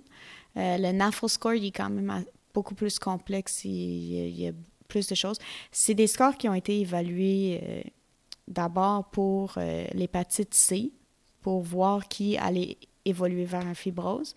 le 0.56 0.91
NAFL 0.91 1.30
score, 1.30 1.54
il 1.54 1.67
est 1.67 1.71
quand 1.71 1.89
même 1.89 2.23
beaucoup 2.54 2.76
plus 2.76 2.99
complexe. 2.99 3.65
Il, 3.65 4.39
y 4.39 4.47
a 4.47 4.52
plus 4.88 5.08
de 5.08 5.15
choses. 5.15 5.38
C'est 5.71 5.95
des 5.95 6.08
scores 6.08 6.38
qui 6.38 6.47
ont 6.47 6.54
été 6.54 6.80
évalués 6.80 7.62
euh, 7.63 7.82
d'abord 8.47 9.10
pour 9.10 9.56
euh, 9.58 9.86
l'hépatite 9.93 10.53
C, 10.53 10.91
pour 11.41 11.62
voir 11.62 12.08
qui 12.08 12.38
allait 12.38 12.77
évoluer 13.06 13.45
vers 13.45 13.65
un 13.65 13.73
fibrose. 13.73 14.36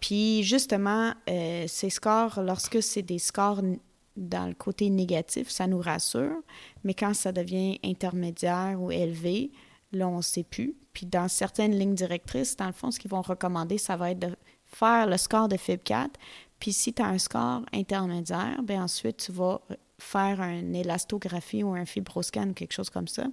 Puis 0.00 0.42
justement, 0.42 1.14
euh, 1.30 1.64
ces 1.66 1.90
scores, 1.90 2.42
lorsque 2.42 2.82
c'est 2.82 3.02
des 3.02 3.18
scores 3.18 3.62
dans 4.16 4.46
le 4.46 4.54
côté 4.54 4.90
négatif, 4.90 5.48
ça 5.50 5.66
nous 5.66 5.80
rassure, 5.80 6.42
mais 6.84 6.94
quand 6.94 7.14
ça 7.14 7.32
devient 7.32 7.78
intermédiaire 7.84 8.80
ou 8.80 8.90
élevé, 8.90 9.50
là, 9.92 10.08
on 10.08 10.18
ne 10.18 10.22
sait 10.22 10.44
plus. 10.44 10.74
Puis 10.92 11.06
dans 11.06 11.28
certaines 11.28 11.76
lignes 11.76 11.94
directrices, 11.94 12.56
dans 12.56 12.66
le 12.66 12.72
fond, 12.72 12.90
ce 12.90 13.00
qu'ils 13.00 13.10
vont 13.10 13.22
recommander, 13.22 13.78
ça 13.78 13.96
va 13.96 14.10
être 14.10 14.20
de 14.20 14.36
faire 14.64 15.06
le 15.06 15.16
score 15.16 15.48
de 15.48 15.56
FIB4, 15.56 16.08
puis 16.60 16.72
si 16.72 16.92
tu 16.92 17.02
as 17.02 17.06
un 17.06 17.18
score 17.18 17.62
intermédiaire, 17.72 18.62
bien 18.62 18.84
ensuite, 18.84 19.18
tu 19.18 19.32
vas 19.32 19.60
faire 20.04 20.40
une 20.40 20.74
élastographie 20.74 21.62
ou 21.62 21.74
un 21.74 21.84
fibroscan 21.84 22.50
ou 22.50 22.52
quelque 22.52 22.72
chose 22.72 22.90
comme 22.90 23.08
ça. 23.08 23.24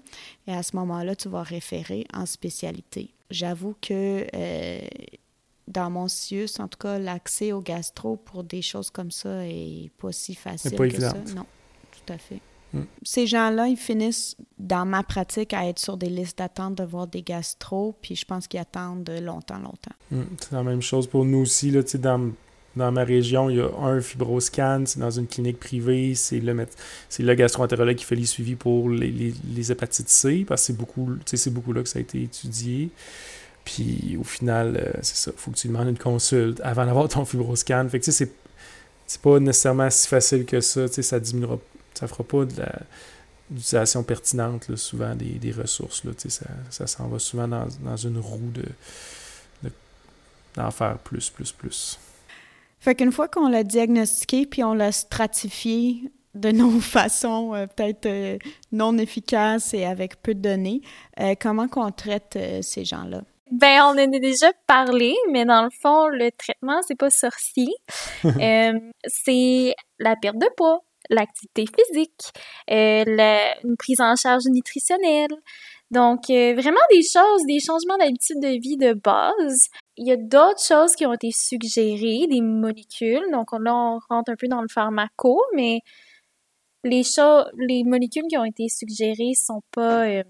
Et 0.47 0.53
à 0.53 0.63
ce 0.63 0.75
moment-là, 0.77 1.15
tu 1.15 1.29
vas 1.29 1.43
référer 1.43 2.05
en 2.13 2.25
spécialité. 2.25 3.13
J'avoue 3.29 3.75
que 3.81 4.25
euh, 4.33 4.79
dans 5.67 5.89
mon 5.89 6.07
CIUS, 6.07 6.59
en 6.59 6.67
tout 6.67 6.79
cas, 6.79 6.97
l'accès 6.97 7.51
au 7.51 7.61
gastro 7.61 8.17
pour 8.17 8.43
des 8.43 8.61
choses 8.61 8.89
comme 8.89 9.11
ça 9.11 9.45
est 9.45 9.91
pas 9.97 10.11
si 10.11 10.35
facile 10.35 10.75
pas 10.75 10.87
que 10.87 10.99
ça. 10.99 11.13
Non, 11.35 11.45
tout 11.91 12.13
à 12.13 12.17
fait. 12.17 12.39
Hmm. 12.73 12.83
Ces 13.03 13.27
gens-là, 13.27 13.67
ils 13.67 13.77
finissent, 13.77 14.37
dans 14.57 14.85
ma 14.85 15.03
pratique, 15.03 15.53
à 15.53 15.67
être 15.67 15.79
sur 15.79 15.97
des 15.97 16.09
listes 16.09 16.37
d'attente 16.37 16.75
de 16.75 16.83
voir 16.83 17.07
des 17.07 17.21
gastro, 17.21 17.95
puis 18.01 18.15
je 18.15 18.25
pense 18.25 18.47
qu'ils 18.47 18.61
attendent 18.61 19.09
longtemps, 19.21 19.59
longtemps. 19.59 19.95
Hmm. 20.09 20.23
C'est 20.39 20.53
la 20.53 20.63
même 20.63 20.81
chose 20.81 21.07
pour 21.07 21.25
nous 21.25 21.39
aussi. 21.39 21.69
Là, 21.71 21.81
dans 21.95 22.31
dans 22.75 22.91
ma 22.91 23.03
région, 23.03 23.49
il 23.49 23.57
y 23.57 23.61
a 23.61 23.69
un 23.81 23.99
fibroscan, 24.01 24.83
c'est 24.85 24.99
dans 24.99 25.11
une 25.11 25.27
clinique 25.27 25.59
privée, 25.59 26.15
c'est 26.15 26.39
le, 26.39 26.53
le 27.19 27.33
gastroentérologue 27.33 27.95
qui 27.95 28.05
fait 28.05 28.15
les 28.15 28.25
suivis 28.25 28.55
pour 28.55 28.89
les, 28.89 29.71
hépatites 29.71 30.09
C, 30.09 30.45
parce 30.47 30.61
que 30.61 30.67
c'est 30.67 30.77
beaucoup, 30.77 31.09
beaucoup 31.47 31.73
là 31.73 31.83
que 31.83 31.89
ça 31.89 31.99
a 31.99 32.01
été 32.01 32.23
étudié. 32.23 32.89
Puis 33.65 34.17
au 34.19 34.23
final, 34.23 34.77
euh, 34.77 34.91
c'est 35.01 35.17
ça, 35.17 35.31
il 35.35 35.39
faut 35.39 35.51
que 35.51 35.57
tu 35.57 35.67
demandes 35.67 35.89
une 35.89 35.97
consulte 35.97 36.59
avant 36.63 36.85
d'avoir 36.85 37.07
ton 37.09 37.25
fibroscan. 37.25 37.87
Fait 37.89 37.99
que 37.99 38.05
tu 38.05 38.11
sais, 38.11 38.31
c'est, 39.05 39.21
pas 39.21 39.39
nécessairement 39.39 39.89
si 39.89 40.07
facile 40.07 40.45
que 40.45 40.61
ça, 40.61 40.87
tu 40.87 41.03
ça 41.03 41.19
diminuera, 41.19 41.59
ça 41.93 42.07
fera 42.07 42.23
pas 42.23 42.45
de 42.45 42.57
la 42.57 42.81
l'utilisation 43.51 44.03
pertinente, 44.03 44.75
souvent, 44.77 45.13
des, 45.15 45.51
ressources, 45.51 46.05
là, 46.05 46.11
ça, 46.17 46.45
ça 46.69 46.87
s'en 46.87 47.07
va 47.07 47.19
souvent 47.19 47.47
dans, 47.47 47.97
une 47.97 48.17
roue 48.17 48.51
de, 48.53 48.63
de 49.63 49.71
d'en 50.55 50.71
faire 50.71 50.97
plus, 50.99 51.29
plus, 51.29 51.51
plus. 51.51 51.99
Fait 52.81 52.95
qu'une 52.95 53.11
fois 53.11 53.27
qu'on 53.27 53.47
l'a 53.47 53.63
diagnostiqué 53.63 54.47
puis 54.47 54.63
on 54.63 54.73
l'a 54.73 54.91
stratifié 54.91 56.11
de 56.33 56.51
nos 56.51 56.79
façons 56.79 57.53
euh, 57.53 57.67
peut-être 57.67 58.07
euh, 58.07 58.37
non 58.71 58.97
efficaces 58.97 59.73
et 59.73 59.85
avec 59.85 60.21
peu 60.21 60.33
de 60.33 60.41
données, 60.41 60.81
euh, 61.19 61.35
comment 61.39 61.67
qu'on 61.67 61.91
traite 61.91 62.37
ces 62.61 62.83
gens-là? 62.83 63.21
Ben, 63.51 63.81
on 63.83 63.89
en 63.89 63.97
a 63.97 64.19
déjà 64.19 64.51
parlé, 64.65 65.13
mais 65.29 65.45
dans 65.45 65.63
le 65.63 65.69
fond, 65.81 66.07
le 66.07 66.31
traitement, 66.31 66.79
c'est 66.87 66.97
pas 66.97 67.09
sorcier. 67.09 67.73
c'est 68.23 69.75
la 69.99 70.15
perte 70.15 70.37
de 70.37 70.47
poids, 70.55 70.79
l'activité 71.09 71.65
physique, 71.65 72.31
la, 72.69 73.59
une 73.65 73.75
prise 73.75 73.99
en 73.99 74.15
charge 74.15 74.45
nutritionnelle, 74.45 75.35
donc, 75.91 76.29
euh, 76.29 76.53
vraiment 76.53 76.79
des 76.89 77.01
choses, 77.01 77.45
des 77.45 77.59
changements 77.59 77.97
d'habitude 77.97 78.39
de 78.41 78.59
vie 78.61 78.77
de 78.77 78.93
base. 78.93 79.67
Il 80.03 80.07
y 80.07 80.11
a 80.11 80.17
d'autres 80.17 80.63
choses 80.63 80.95
qui 80.95 81.05
ont 81.05 81.13
été 81.13 81.29
suggérées, 81.31 82.25
des 82.27 82.41
molécules. 82.41 83.21
Donc 83.31 83.51
là, 83.51 83.75
on 83.75 83.99
rentre 84.09 84.31
un 84.31 84.35
peu 84.35 84.47
dans 84.47 84.63
le 84.63 84.67
pharmaco, 84.67 85.39
mais 85.55 85.81
les 86.83 87.03
choses, 87.03 87.45
les 87.59 87.83
molécules 87.83 88.23
qui 88.27 88.35
ont 88.35 88.43
été 88.43 88.67
suggérées 88.67 89.35
sont 89.35 89.61
pas, 89.69 90.07
euh, 90.07 90.23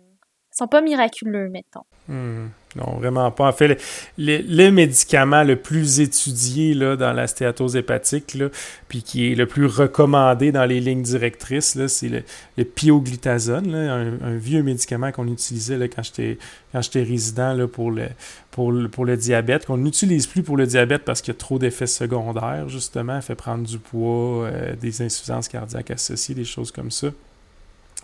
sont 0.51 0.67
pas 0.67 0.81
miraculeux, 0.81 1.47
mettons. 1.47 1.85
Hmm. 2.09 2.47
Non, 2.75 2.97
vraiment 2.97 3.31
pas. 3.31 3.49
En 3.49 3.51
fait, 3.51 3.81
le, 4.17 4.69
médicament 4.69 5.43
le 5.43 5.57
plus 5.57 5.99
étudié 5.99 6.73
là, 6.73 6.95
dans 6.95 7.11
la 7.11 7.27
stéatose 7.27 7.75
hépatique, 7.75 8.33
là, 8.33 8.47
puis 8.87 9.03
qui 9.03 9.29
est 9.29 9.35
le 9.35 9.45
plus 9.45 9.65
recommandé 9.65 10.53
dans 10.53 10.63
les 10.63 10.79
lignes 10.79 11.01
directrices, 11.01 11.77
c'est 11.87 12.07
le, 12.07 12.23
le 12.57 12.63
pioglitazone, 12.63 13.75
un, 13.75 14.35
vieux 14.37 14.63
médicament 14.63 15.11
qu'on 15.11 15.27
utilisait 15.27 15.77
là, 15.77 15.89
quand 15.89 16.01
j'étais 16.01 17.03
résident 17.03 17.53
là, 17.53 17.67
pour, 17.67 17.91
le, 17.91 18.07
pour, 18.51 18.71
le, 18.71 18.87
pour 18.87 19.03
le 19.03 19.17
diabète, 19.17 19.65
qu'on 19.65 19.77
n'utilise 19.77 20.25
plus 20.25 20.41
pour 20.41 20.55
le 20.55 20.65
diabète 20.65 21.03
parce 21.03 21.21
qu'il 21.21 21.33
y 21.33 21.35
a 21.35 21.39
trop 21.39 21.59
d'effets 21.59 21.87
secondaires, 21.87 22.69
justement. 22.69 23.19
Fait 23.19 23.35
prendre 23.35 23.67
du 23.67 23.79
poids, 23.79 24.45
euh, 24.45 24.75
des 24.79 25.01
insuffisances 25.01 25.49
cardiaques 25.49 25.91
associées, 25.91 26.35
des 26.35 26.45
choses 26.45 26.71
comme 26.71 26.91
ça. 26.91 27.09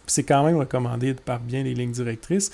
C'est 0.08 0.24
quand 0.24 0.46
même 0.46 0.58
recommandé 0.58 1.14
par 1.14 1.40
bien 1.40 1.64
les 1.64 1.74
lignes 1.74 1.92
directrices. 1.92 2.52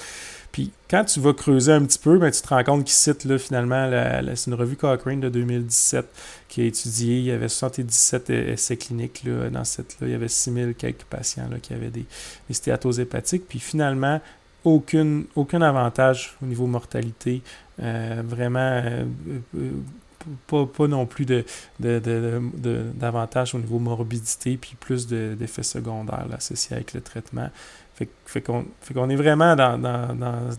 Puis 0.54 0.72
quand 0.90 1.04
tu 1.04 1.20
vas 1.20 1.34
creuser 1.34 1.74
un 1.74 1.84
petit 1.84 1.98
peu, 2.00 2.20
ben, 2.20 2.32
tu 2.32 2.42
te 2.42 2.48
rends 2.48 2.64
compte 2.64 2.86
qu'il 2.86 2.94
cite 2.94 3.26
là, 3.26 3.38
finalement, 3.40 3.90
c'est 4.36 4.52
une 4.52 4.54
revue 4.54 4.78
Cochrane 4.78 5.20
de 5.20 5.28
2017 5.28 6.06
qui 6.48 6.62
a 6.62 6.66
étudié, 6.66 7.18
il 7.18 7.26
y 7.26 7.32
avait 7.32 7.50
77 7.50 8.30
essais 8.30 8.78
cliniques 8.78 9.24
là, 9.26 9.50
dans 9.50 9.64
cette 9.64 10.00
là, 10.00 10.08
il 10.08 10.12
y 10.12 10.16
avait 10.16 10.28
6000 10.28 10.76
quelques 10.76 11.04
patients 11.04 11.50
là, 11.50 11.58
qui 11.60 11.74
avaient 11.74 11.90
des, 11.90 12.06
des 12.48 12.54
stéatoses 12.54 13.00
hépatiques, 13.00 13.48
puis 13.50 13.58
finalement, 13.58 14.22
aucune, 14.64 15.26
aucun 15.36 15.62
avantage 15.62 16.36
au 16.42 16.46
niveau 16.46 16.68
mortalité, 16.68 17.42
euh, 17.82 18.22
vraiment 18.24 18.60
euh, 18.60 19.06
euh, 19.58 19.72
pas, 20.48 20.88
non 20.88 21.06
plus 21.06 21.26
de, 21.26 21.46
d'avantage 21.80 23.56
au 23.56 23.60
niveau 23.60 23.80
morbidité, 23.80 24.58
puis 24.58 24.76
plus 24.80 25.08
d'effets 25.08 25.64
secondaires 25.64 26.28
associés 26.36 26.76
avec 26.76 26.94
le 26.94 27.02
traitement. 27.02 27.50
Fait, 28.26 28.42
qu'on 28.42 29.10
est 29.10 29.16
vraiment 29.16 29.56
dans, 29.56 30.50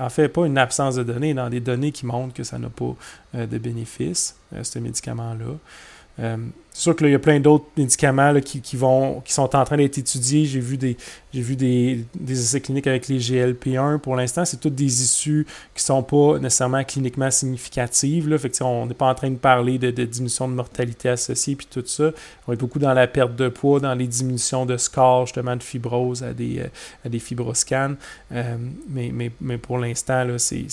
en 0.00 0.10
fait, 0.10 0.28
pas 0.28 0.46
une 0.46 0.58
absence 0.58 0.96
de 0.96 1.02
données, 1.02 1.32
dans 1.32 1.48
des 1.48 1.60
données 1.60 1.92
qui 1.92 2.04
montrent 2.04 2.34
que 2.34 2.44
ça 2.44 2.58
n'a 2.58 2.68
pas 2.68 2.94
euh, 3.34 3.46
de 3.46 3.56
bénéfice, 3.56 4.36
euh, 4.52 4.62
ce 4.62 4.78
médicament-là. 4.78 6.36
C'est 6.78 6.84
sûr 6.84 6.94
qu'il 6.94 7.08
y 7.08 7.14
a 7.16 7.18
plein 7.18 7.40
d'autres 7.40 7.64
médicaments 7.76 8.32
qui, 8.40 8.76
vont, 8.76 9.20
qui 9.24 9.32
sont 9.32 9.56
en 9.56 9.64
train 9.64 9.76
d'être 9.76 9.98
étudiés. 9.98 10.44
J'ai 10.44 10.60
vu 10.60 10.76
des, 10.76 10.96
j'ai 11.34 11.40
vu 11.40 11.56
des, 11.56 12.06
essais 12.30 12.60
cliniques 12.60 12.86
avec 12.86 13.08
les 13.08 13.18
GLP-1. 13.18 13.98
Pour 13.98 14.14
l'instant, 14.14 14.44
c'est 14.44 14.58
toutes 14.58 14.76
des 14.76 15.02
issues 15.02 15.44
qui 15.74 15.82
ne 15.82 15.86
sont 15.86 16.02
pas 16.04 16.38
nécessairement 16.38 16.84
cliniquement 16.84 17.32
significatives. 17.32 18.28
Là. 18.28 18.36
On 18.60 18.86
n'est 18.86 18.94
pas 18.94 19.06
en 19.06 19.14
train 19.16 19.28
de 19.28 19.36
parler 19.38 19.78
de, 19.78 19.90
diminution 19.90 20.46
de 20.46 20.54
mortalité 20.54 21.08
associée 21.08 21.56
puis 21.56 21.66
tout 21.68 21.82
ça. 21.84 22.12
On 22.46 22.52
est 22.52 22.56
beaucoup 22.56 22.78
dans 22.78 22.94
la 22.94 23.08
perte 23.08 23.34
de 23.34 23.48
poids, 23.48 23.80
dans 23.80 23.94
les 23.94 24.06
diminutions 24.06 24.64
de 24.64 24.76
score, 24.76 25.26
justement, 25.26 25.56
de 25.56 25.64
fibrose 25.64 26.22
à 26.22 26.32
des, 26.32 26.60
euh, 26.60 26.68
à 27.04 27.08
des 27.08 27.18
fibroscans. 27.18 27.96
Euh, 28.30 28.56
mais, 28.88 29.10
mais, 29.12 29.32
mais, 29.40 29.58
pour 29.58 29.78
l'instant, 29.78 30.24
c'est. 30.38 30.68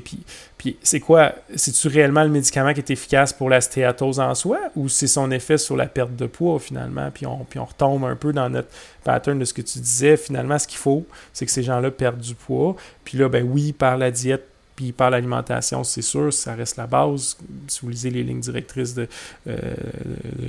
Puis, 0.00 0.18
puis 0.58 0.76
c'est 0.82 1.00
quoi? 1.00 1.32
C'est-tu 1.54 1.86
réellement 1.86 2.24
le 2.24 2.30
médicament 2.30 2.72
qui 2.72 2.80
est 2.80 2.90
efficace 2.90 3.32
pour 3.32 3.48
la 3.48 3.60
stéatose 3.60 4.18
en 4.18 4.34
soi 4.34 4.58
ou 4.74 4.88
c'est 4.88 5.06
son 5.06 5.30
effet 5.30 5.43
sur 5.58 5.76
la 5.76 5.86
perte 5.86 6.16
de 6.16 6.26
poids 6.26 6.58
finalement, 6.58 7.10
puis 7.10 7.26
on, 7.26 7.44
puis 7.44 7.58
on 7.58 7.64
retombe 7.64 8.04
un 8.04 8.16
peu 8.16 8.32
dans 8.32 8.48
notre 8.48 8.68
pattern 9.04 9.38
de 9.38 9.44
ce 9.44 9.54
que 9.54 9.62
tu 9.62 9.78
disais. 9.78 10.16
Finalement, 10.16 10.58
ce 10.58 10.66
qu'il 10.66 10.78
faut, 10.78 11.06
c'est 11.32 11.46
que 11.46 11.52
ces 11.52 11.62
gens-là 11.62 11.90
perdent 11.90 12.20
du 12.20 12.34
poids. 12.34 12.76
Puis 13.04 13.18
là, 13.18 13.28
ben 13.28 13.46
oui, 13.48 13.72
par 13.72 13.96
la 13.96 14.10
diète 14.10 14.48
puis 14.76 14.92
par 14.92 15.10
l'alimentation, 15.10 15.84
c'est 15.84 16.02
sûr, 16.02 16.32
ça 16.32 16.54
reste 16.54 16.76
la 16.76 16.86
base. 16.86 17.36
Si 17.68 17.80
vous 17.82 17.90
lisez 17.90 18.10
les 18.10 18.24
lignes 18.24 18.40
directrices 18.40 18.96
euh, 19.46 19.74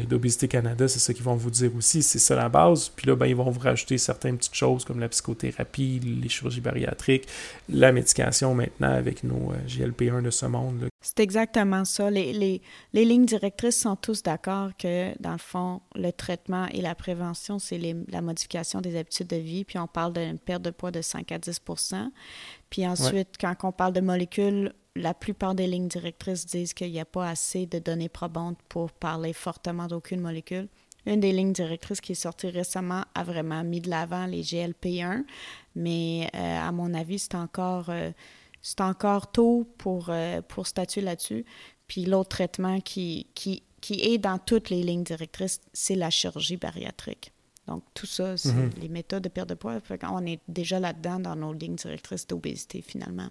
d'Obésité 0.09 0.47
Canada, 0.47 0.87
c'est 0.87 0.99
ça 0.99 1.13
qu'ils 1.13 1.23
vont 1.23 1.35
vous 1.35 1.51
dire 1.51 1.71
aussi. 1.77 2.01
C'est 2.01 2.19
ça 2.19 2.35
la 2.35 2.49
base. 2.49 2.89
Puis 2.89 3.07
là, 3.07 3.15
ben, 3.15 3.27
ils 3.27 3.35
vont 3.35 3.49
vous 3.49 3.59
rajouter 3.59 3.97
certaines 3.97 4.37
petites 4.37 4.55
choses 4.55 4.83
comme 4.83 4.99
la 4.99 5.09
psychothérapie, 5.09 5.99
les 6.21 6.29
chirurgies 6.29 6.61
bariatriques, 6.61 7.27
la 7.69 7.91
médication 7.91 8.55
maintenant 8.55 8.93
avec 8.93 9.23
nos 9.23 9.51
euh, 9.51 9.67
GLP-1 9.67 10.23
de 10.23 10.31
ce 10.31 10.47
monde. 10.47 10.89
C'est 11.05 11.19
exactement 11.19 11.85
ça. 11.85 12.09
Les, 12.09 12.33
les, 12.33 12.61
les, 12.93 13.05
lignes 13.05 13.25
directrices 13.25 13.79
sont 13.79 13.95
tous 13.95 14.23
d'accord 14.23 14.71
que, 14.77 15.13
dans 15.21 15.33
le 15.33 15.37
fond, 15.37 15.81
le 15.95 16.11
traitement 16.11 16.65
et 16.71 16.81
la 16.81 16.95
prévention, 16.95 17.59
c'est 17.59 17.79
la 18.09 18.21
modification 18.21 18.81
des 18.81 18.97
habitudes 18.97 19.27
de 19.27 19.35
vie. 19.35 19.65
Puis 19.65 19.77
on 19.77 19.87
parle 19.87 20.13
d'une 20.13 20.39
perte 20.39 20.63
de 20.63 20.71
poids 20.71 20.91
de 20.91 21.01
5 21.01 21.31
à 21.31 21.37
10% 21.37 22.09
puis 22.75 22.85
ensuite, 22.85 23.37
quand 23.39 23.55
on 23.63 23.71
parle 23.71 23.93
de 23.93 24.01
molécules, 24.01 24.73
la 24.95 25.13
plupart 25.13 25.55
des 25.55 25.65
lignes 25.65 25.87
directrices 25.87 26.45
disent 26.45 26.73
qu'il 26.73 26.91
n'y 26.91 26.99
a 26.99 27.05
pas 27.05 27.29
assez 27.29 27.65
de 27.65 27.79
données 27.79 28.09
probantes 28.09 28.57
pour 28.67 28.91
parler 28.91 29.31
fortement 29.31 29.87
d'aucune 29.87 30.19
molécule. 30.19 30.67
Une 31.05 31.21
des 31.21 31.31
lignes 31.31 31.53
directrices 31.53 32.01
qui 32.01 32.13
est 32.13 32.15
sortie 32.15 32.49
récemment 32.49 33.03
a 33.13 33.23
vraiment 33.23 33.63
mis 33.63 33.79
de 33.79 33.89
l'avant 33.89 34.25
les 34.25 34.41
GLP-1, 34.41 35.23
mais 35.75 36.29
euh, 36.35 36.67
à 36.67 36.71
mon 36.71 36.93
avis, 36.93 37.19
c'est 37.19 37.35
encore, 37.35 37.89
euh, 37.89 38.11
c'est 38.65 38.81
encore 38.81 39.31
tôt 39.31 39.71
pour, 39.77 40.07
euh, 40.09 40.41
pour 40.41 40.65
statuer 40.65 41.01
là-dessus. 41.01 41.45
Puis 41.85 42.05
l'autre 42.05 42.29
traitement 42.29 42.79
qui, 42.79 43.27
qui, 43.35 43.61
qui 43.79 44.01
est 44.01 44.17
dans 44.17 44.39
toutes 44.39 44.71
les 44.71 44.81
lignes 44.81 45.03
directrices, 45.03 45.61
c'est 45.71 45.93
la 45.93 46.09
chirurgie 46.09 46.57
bariatrique. 46.57 47.31
Donc, 47.67 47.83
tout 47.93 48.07
ça, 48.07 48.37
c'est 48.37 48.53
mhm. 48.53 48.71
les 48.81 48.89
méthodes 48.89 49.21
de 49.21 49.29
perte 49.29 49.49
de 49.49 49.53
poids. 49.53 49.77
on 50.09 50.25
est 50.25 50.39
déjà 50.47 50.79
là-dedans 50.79 51.19
dans 51.19 51.35
nos 51.35 51.53
lignes 51.53 51.75
directrices 51.75 52.25
d'obésité, 52.25 52.81
finalement. 52.81 53.29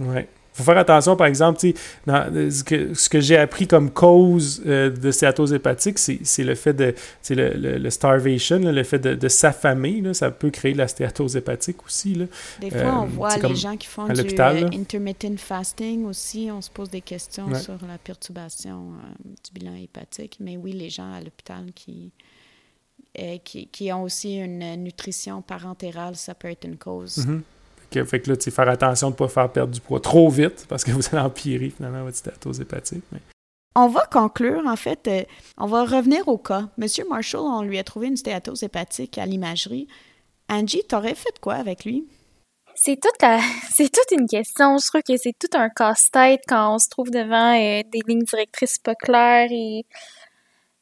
Oui. 0.00 0.22
Il 0.54 0.58
faut 0.58 0.64
faire 0.64 0.78
attention, 0.78 1.16
par 1.16 1.26
exemple, 1.26 1.58
dans, 2.06 2.50
ce 2.50 2.62
que, 2.62 2.94
ce 2.94 3.08
que 3.08 3.20
j'ai 3.20 3.36
appris 3.36 3.66
comme 3.66 3.90
cause 3.90 4.62
euh, 4.66 4.90
de 4.90 5.10
stéatose 5.10 5.52
hépatique, 5.52 5.98
c'est 5.98 6.44
le 6.44 6.54
fait 6.54 6.74
de, 6.74 6.94
le, 7.30 7.78
le, 7.78 7.90
starvation, 7.90 8.58
le 8.58 8.82
fait 8.82 8.98
de, 8.98 9.28
s'affamer, 9.28 10.02
ça 10.12 10.30
peut 10.30 10.50
créer 10.50 10.74
de 10.74 10.78
la 10.78 10.88
stéatose 10.88 11.36
hépatique 11.36 11.84
aussi. 11.86 12.14
Là. 12.14 12.26
Des 12.60 12.70
fois, 12.70 13.00
on 13.00 13.04
euh, 13.04 13.06
voit 13.06 13.36
les 13.36 13.56
gens 13.56 13.76
qui 13.76 13.86
font 13.86 14.06
du 14.06 14.20
euh, 14.20 14.68
intermittent 14.74 15.38
fasting 15.38 16.04
aussi, 16.04 16.50
on 16.52 16.60
se 16.60 16.70
pose 16.70 16.90
des 16.90 17.00
questions 17.00 17.54
sur 17.54 17.78
la 17.86 17.98
perturbation 17.98 18.92
du 19.24 19.52
bilan 19.52 19.74
hépatique. 19.74 20.36
Mais 20.40 20.56
oui, 20.56 20.72
les 20.72 20.90
gens 20.90 21.12
à 21.12 21.20
l'hôpital 21.20 21.72
qui, 21.74 22.12
euh, 23.18 23.36
qui, 23.44 23.66
qui, 23.66 23.92
ont 23.92 24.04
aussi 24.04 24.36
une 24.36 24.76
nutrition 24.76 25.42
parentérale, 25.42 26.16
ça 26.16 26.34
peut 26.34 26.48
être 26.48 26.64
une 26.66 26.78
cause. 26.78 27.26
Mm-hmm. 28.00 28.06
Fait 28.06 28.20
que 28.20 28.30
là, 28.30 28.36
faire 28.38 28.68
attention 28.68 29.08
de 29.08 29.14
ne 29.14 29.18
pas 29.18 29.28
faire 29.28 29.50
perdre 29.50 29.72
du 29.72 29.80
poids 29.80 30.00
trop 30.00 30.28
vite 30.28 30.66
parce 30.68 30.84
que 30.84 30.90
vous 30.92 31.02
allez 31.12 31.22
empirer 31.22 31.70
finalement 31.70 32.04
votre 32.04 32.16
stéatose 32.16 32.60
hépatique. 32.60 33.04
On 33.74 33.88
va 33.88 34.04
conclure, 34.10 34.66
en 34.66 34.76
fait, 34.76 35.08
euh, 35.08 35.22
on 35.56 35.66
va 35.66 35.84
revenir 35.84 36.28
au 36.28 36.36
cas. 36.36 36.68
Monsieur 36.76 37.06
Marshall, 37.08 37.40
on 37.40 37.62
lui 37.62 37.78
a 37.78 37.84
trouvé 37.84 38.08
une 38.08 38.16
stéatose 38.16 38.62
hépatique 38.62 39.16
à 39.16 39.24
l'imagerie. 39.24 39.88
Angie, 40.50 40.82
t'aurais 40.86 41.14
fait 41.14 41.38
quoi 41.40 41.54
avec 41.54 41.86
lui? 41.86 42.06
C'est 42.74 43.00
toute 43.00 43.12
c'est 43.74 43.90
toute 43.90 44.18
une 44.18 44.26
question. 44.26 44.78
Je 44.78 44.86
trouve 44.86 45.02
que 45.02 45.16
c'est 45.16 45.34
tout 45.38 45.56
un 45.56 45.70
casse-tête 45.70 46.42
quand 46.46 46.74
on 46.74 46.78
se 46.78 46.88
trouve 46.88 47.10
devant 47.10 47.54
euh, 47.54 47.82
des 47.90 48.00
lignes 48.06 48.24
directrices 48.24 48.78
pas 48.78 48.94
claires 48.94 49.48
et 49.50 49.84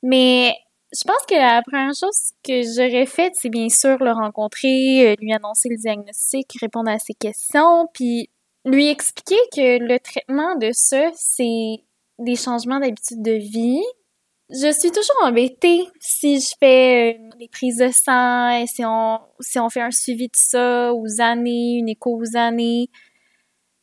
mais 0.02 0.54
je 0.92 1.05
pense 1.05 1.24
que 1.29 1.35
la 1.35 1.62
première 1.62 1.94
chose 1.94 2.33
que 2.42 2.62
j'aurais 2.62 3.07
faite, 3.07 3.35
c'est 3.37 3.48
bien 3.48 3.68
sûr 3.68 3.96
le 4.03 4.12
rencontrer, 4.12 5.12
euh, 5.12 5.14
lui 5.20 5.33
annoncer 5.33 5.68
le 5.68 5.76
diagnostic, 5.76 6.53
répondre 6.61 6.90
à 6.90 6.98
ses 6.98 7.14
questions, 7.14 7.88
puis 7.94 8.29
lui 8.64 8.88
expliquer 8.88 9.38
que 9.55 9.79
le 9.79 9.98
traitement 10.00 10.57
de 10.57 10.70
ça, 10.72 11.11
c'est 11.14 11.85
des 12.18 12.37
changements 12.37 12.81
d'habitude 12.81 13.22
de 13.22 13.33
vie. 13.33 13.83
Je 14.50 14.72
suis 14.72 14.90
toujours 14.90 15.22
embêtée 15.22 15.87
si 16.00 16.40
je 16.40 16.55
fais 16.59 17.14
euh, 17.14 17.38
des 17.38 17.48
prises 17.48 17.79
de 17.79 17.90
sang, 17.92 18.50
et 18.50 18.66
si 18.66 18.85
on, 18.85 19.20
si 19.38 19.61
on 19.61 19.70
fait 19.70 19.83
un 19.83 19.92
suivi 19.92 20.26
de 20.26 20.35
ça 20.35 20.92
aux 20.92 21.20
années, 21.20 21.74
une 21.79 21.88
écho 21.88 22.20
aux 22.20 22.37
années. 22.37 22.88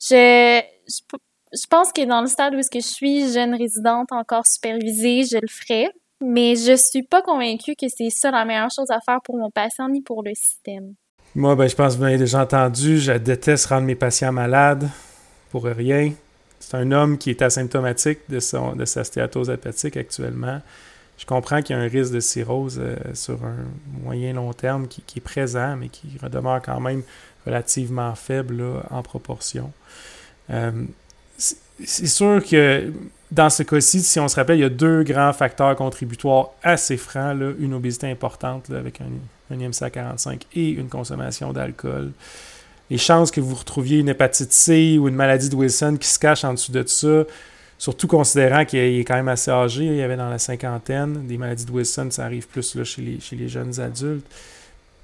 Je, 0.02 0.62
je, 0.88 1.18
je 1.54 1.68
pense 1.68 1.94
que 1.94 2.04
dans 2.04 2.20
le 2.20 2.28
stade 2.28 2.54
où 2.54 2.60
est-ce 2.60 2.70
que 2.70 2.82
je 2.82 2.88
suis 2.88 3.32
jeune 3.32 3.56
résidente 3.56 4.12
encore 4.12 4.46
supervisée, 4.46 5.24
je 5.24 5.38
le 5.38 5.48
ferai. 5.48 5.90
Mais 6.22 6.56
je 6.56 6.76
suis 6.76 7.04
pas 7.04 7.22
convaincue 7.22 7.76
que 7.76 7.88
c'est 7.90 8.10
ça 8.10 8.32
la 8.32 8.46
meilleure 8.46 8.72
chose 8.72 8.90
à 8.90 9.00
faire 9.00 9.20
pour 9.24 9.38
mon 9.38 9.52
patient 9.52 9.88
ni 9.90 10.02
pour 10.02 10.24
le 10.24 10.32
système. 10.34 10.94
Moi, 11.36 11.56
ben, 11.56 11.68
je 11.68 11.76
pense 11.76 11.94
que 11.94 12.00
vous 12.00 12.06
avez 12.06 12.18
déjà 12.18 12.42
entendu, 12.42 12.98
je 12.98 13.12
déteste 13.12 13.68
rendre 13.68 13.86
mes 13.86 13.96
patients 13.96 14.32
malades 14.32 14.90
pour 15.52 15.66
rien. 15.66 16.12
C'est 16.60 16.76
un 16.76 16.92
homme 16.92 17.18
qui 17.18 17.30
est 17.30 17.42
asymptomatique 17.42 18.20
de, 18.30 18.40
son, 18.40 18.76
de 18.76 18.86
sa 18.86 19.04
stéatose 19.04 19.50
hépatique 19.50 19.98
actuellement. 19.98 20.62
Je 21.18 21.26
comprends 21.26 21.62
qu'il 21.62 21.76
y 21.76 21.80
a 21.80 21.82
un 21.82 21.88
risque 21.88 22.14
de 22.14 22.20
cirrhose 22.20 22.80
euh, 22.80 22.96
sur 23.14 23.44
un 23.44 23.66
moyen 24.04 24.34
long 24.34 24.54
terme 24.54 24.88
qui, 24.88 25.02
est 25.16 25.22
présent, 25.22 25.76
mais 25.76 25.90
qui 25.90 26.08
demeure 26.32 26.62
quand 26.62 26.80
même 26.80 27.04
relativement 27.46 28.14
faible 28.16 28.64
en 28.90 29.02
proportion. 29.02 29.72
Euh, 30.50 30.72
c'est 31.38 32.08
sûr 32.08 32.44
que 32.44 32.92
dans 33.32 33.50
ce 33.50 33.64
cas-ci, 33.64 34.02
si 34.02 34.20
on 34.20 34.28
se 34.28 34.36
rappelle, 34.36 34.58
il 34.58 34.62
y 34.62 34.66
a 34.66 34.70
deux 34.70 35.04
grands 35.04 35.34
facteurs 35.34 35.76
contributoires 35.76 36.52
assez 36.64 36.98
francs, 36.98 37.38
une 37.60 37.74
obésité 37.74 38.10
importante 38.10 38.70
avec 38.70 39.02
un, 39.02 39.54
un 39.54 39.60
IMC 39.60 39.92
45 39.92 40.46
et 40.56 40.70
une 40.70 40.88
consommation 40.88 41.52
d'alcool. 41.52 42.12
Les 42.90 42.98
chances 42.98 43.32
que 43.32 43.42
vous 43.42 43.56
retrouviez 43.56 44.00
une 44.00 44.10
hépatite 44.10 44.54
C 44.54 44.98
ou 44.98 45.10
une 45.10 45.16
maladie 45.16 45.50
de 45.50 45.56
Wilson 45.56 45.98
qui 46.00 46.08
se 46.08 46.20
cache 46.20 46.46
en 46.46 46.54
dessous 46.54 46.72
de 46.72 46.84
ça, 46.88 47.26
surtout 47.78 48.08
considérant 48.08 48.64
qu'il 48.64 48.80
est 48.80 49.04
quand 49.04 49.16
même 49.16 49.28
assez 49.28 49.52
âgé, 49.52 49.86
il 49.86 49.96
y 49.96 50.02
avait 50.02 50.16
dans 50.16 50.30
la 50.30 50.40
cinquantaine, 50.40 51.28
des 51.28 51.38
maladies 51.38 51.66
de 51.66 51.72
Wilson, 51.72 52.08
ça 52.12 52.24
arrive 52.24 52.48
plus 52.48 52.76
là, 52.76 52.86
chez, 52.86 53.02
les, 53.02 53.20
chez 53.20 53.36
les 53.36 53.50
jeunes 53.50 53.78
adultes 53.80 54.26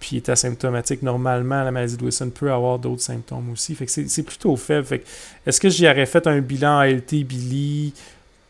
puis 0.04 0.18
est 0.18 0.28
asymptomatique, 0.28 1.02
normalement, 1.02 1.64
la 1.64 1.72
maladie 1.72 1.96
de 1.96 2.04
Wilson 2.04 2.30
peut 2.30 2.52
avoir 2.52 2.78
d'autres 2.78 3.02
symptômes 3.02 3.50
aussi. 3.54 3.74
Fait 3.74 3.86
que 3.86 3.92
c'est 3.92 4.24
plutôt 4.24 4.58
faible. 4.58 5.00
est-ce 5.48 5.62
que 5.62 5.70
j'y 5.70 5.88
aurais 5.88 6.06
fait 6.06 6.28
un 6.28 6.42
bilan 6.42 6.80
ALT 6.80 7.24
Billy? 7.24 7.94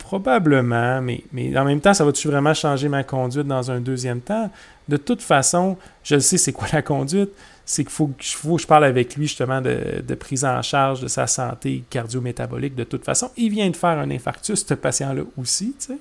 Probablement, 0.03 1.01
mais, 1.01 1.23
en 1.57 1.63
même 1.63 1.79
temps, 1.79 1.93
ça 1.93 2.03
va-tu 2.03 2.27
vraiment 2.27 2.53
changer 2.53 2.89
ma 2.89 3.03
conduite 3.03 3.47
dans 3.47 3.71
un 3.71 3.79
deuxième 3.79 4.19
temps? 4.19 4.51
De 4.89 4.97
toute 4.97 5.21
façon, 5.21 5.77
je 6.03 6.19
sais 6.19 6.37
c'est 6.37 6.51
quoi 6.51 6.67
la 6.73 6.81
conduite. 6.81 7.29
C'est 7.65 7.85
qu'il 7.85 7.91
faut, 7.93 8.11
faut, 8.19 8.57
que 8.57 8.61
je 8.61 8.67
parle 8.67 8.83
avec 8.83 9.15
lui 9.15 9.27
justement 9.27 9.61
de, 9.61 10.03
de 10.05 10.15
prise 10.15 10.43
en 10.43 10.61
charge 10.61 10.99
de 10.99 11.07
sa 11.07 11.25
santé 11.25 11.85
cardio-métabolique. 11.89 12.75
De 12.75 12.83
toute 12.83 13.05
façon, 13.05 13.31
il 13.37 13.49
vient 13.49 13.69
de 13.69 13.75
faire 13.77 13.97
un 13.97 14.11
infarctus, 14.11 14.65
ce 14.67 14.73
patient-là 14.73 15.21
aussi, 15.37 15.73
tu 15.79 15.93
sais. 15.93 15.97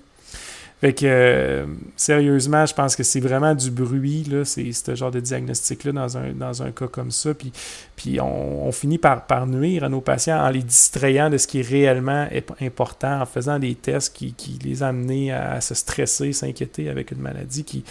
Fait 0.82 0.94
que, 0.94 1.06
euh, 1.06 1.64
sérieusement, 1.94 2.66
je 2.66 2.74
pense 2.74 2.96
que 2.96 3.04
c'est 3.04 3.20
vraiment 3.20 3.54
du 3.54 3.70
bruit, 3.70 4.24
là, 4.24 4.44
c'est 4.44 4.72
ce 4.72 4.96
genre 4.96 5.12
de 5.12 5.20
diagnostic-là 5.20 5.92
dans 5.92 6.18
un, 6.18 6.32
dans 6.32 6.64
un 6.64 6.72
cas 6.72 6.88
comme 6.88 7.12
ça. 7.12 7.34
Puis, 7.34 7.52
puis 7.94 8.20
on, 8.20 8.72
finit 8.72 8.98
par, 8.98 9.46
nuire 9.46 9.84
à 9.84 9.88
nos 9.88 10.00
patients 10.00 10.44
en 10.44 10.48
les 10.48 10.64
distrayant 10.64 11.30
de 11.30 11.38
ce 11.38 11.46
qui 11.46 11.60
est 11.60 11.68
réellement 11.68 12.26
important, 12.60 13.20
en 13.20 13.26
faisant 13.26 13.60
des 13.60 13.76
tests 13.76 14.12
qui, 14.12 14.34
les 14.64 14.82
amenent 14.82 15.30
à 15.30 15.60
se 15.60 15.76
stresser, 15.76 16.32
s'inquiéter 16.32 16.88
avec 16.88 17.12
une 17.12 17.20
maladie 17.20 17.62
qui, 17.62 17.84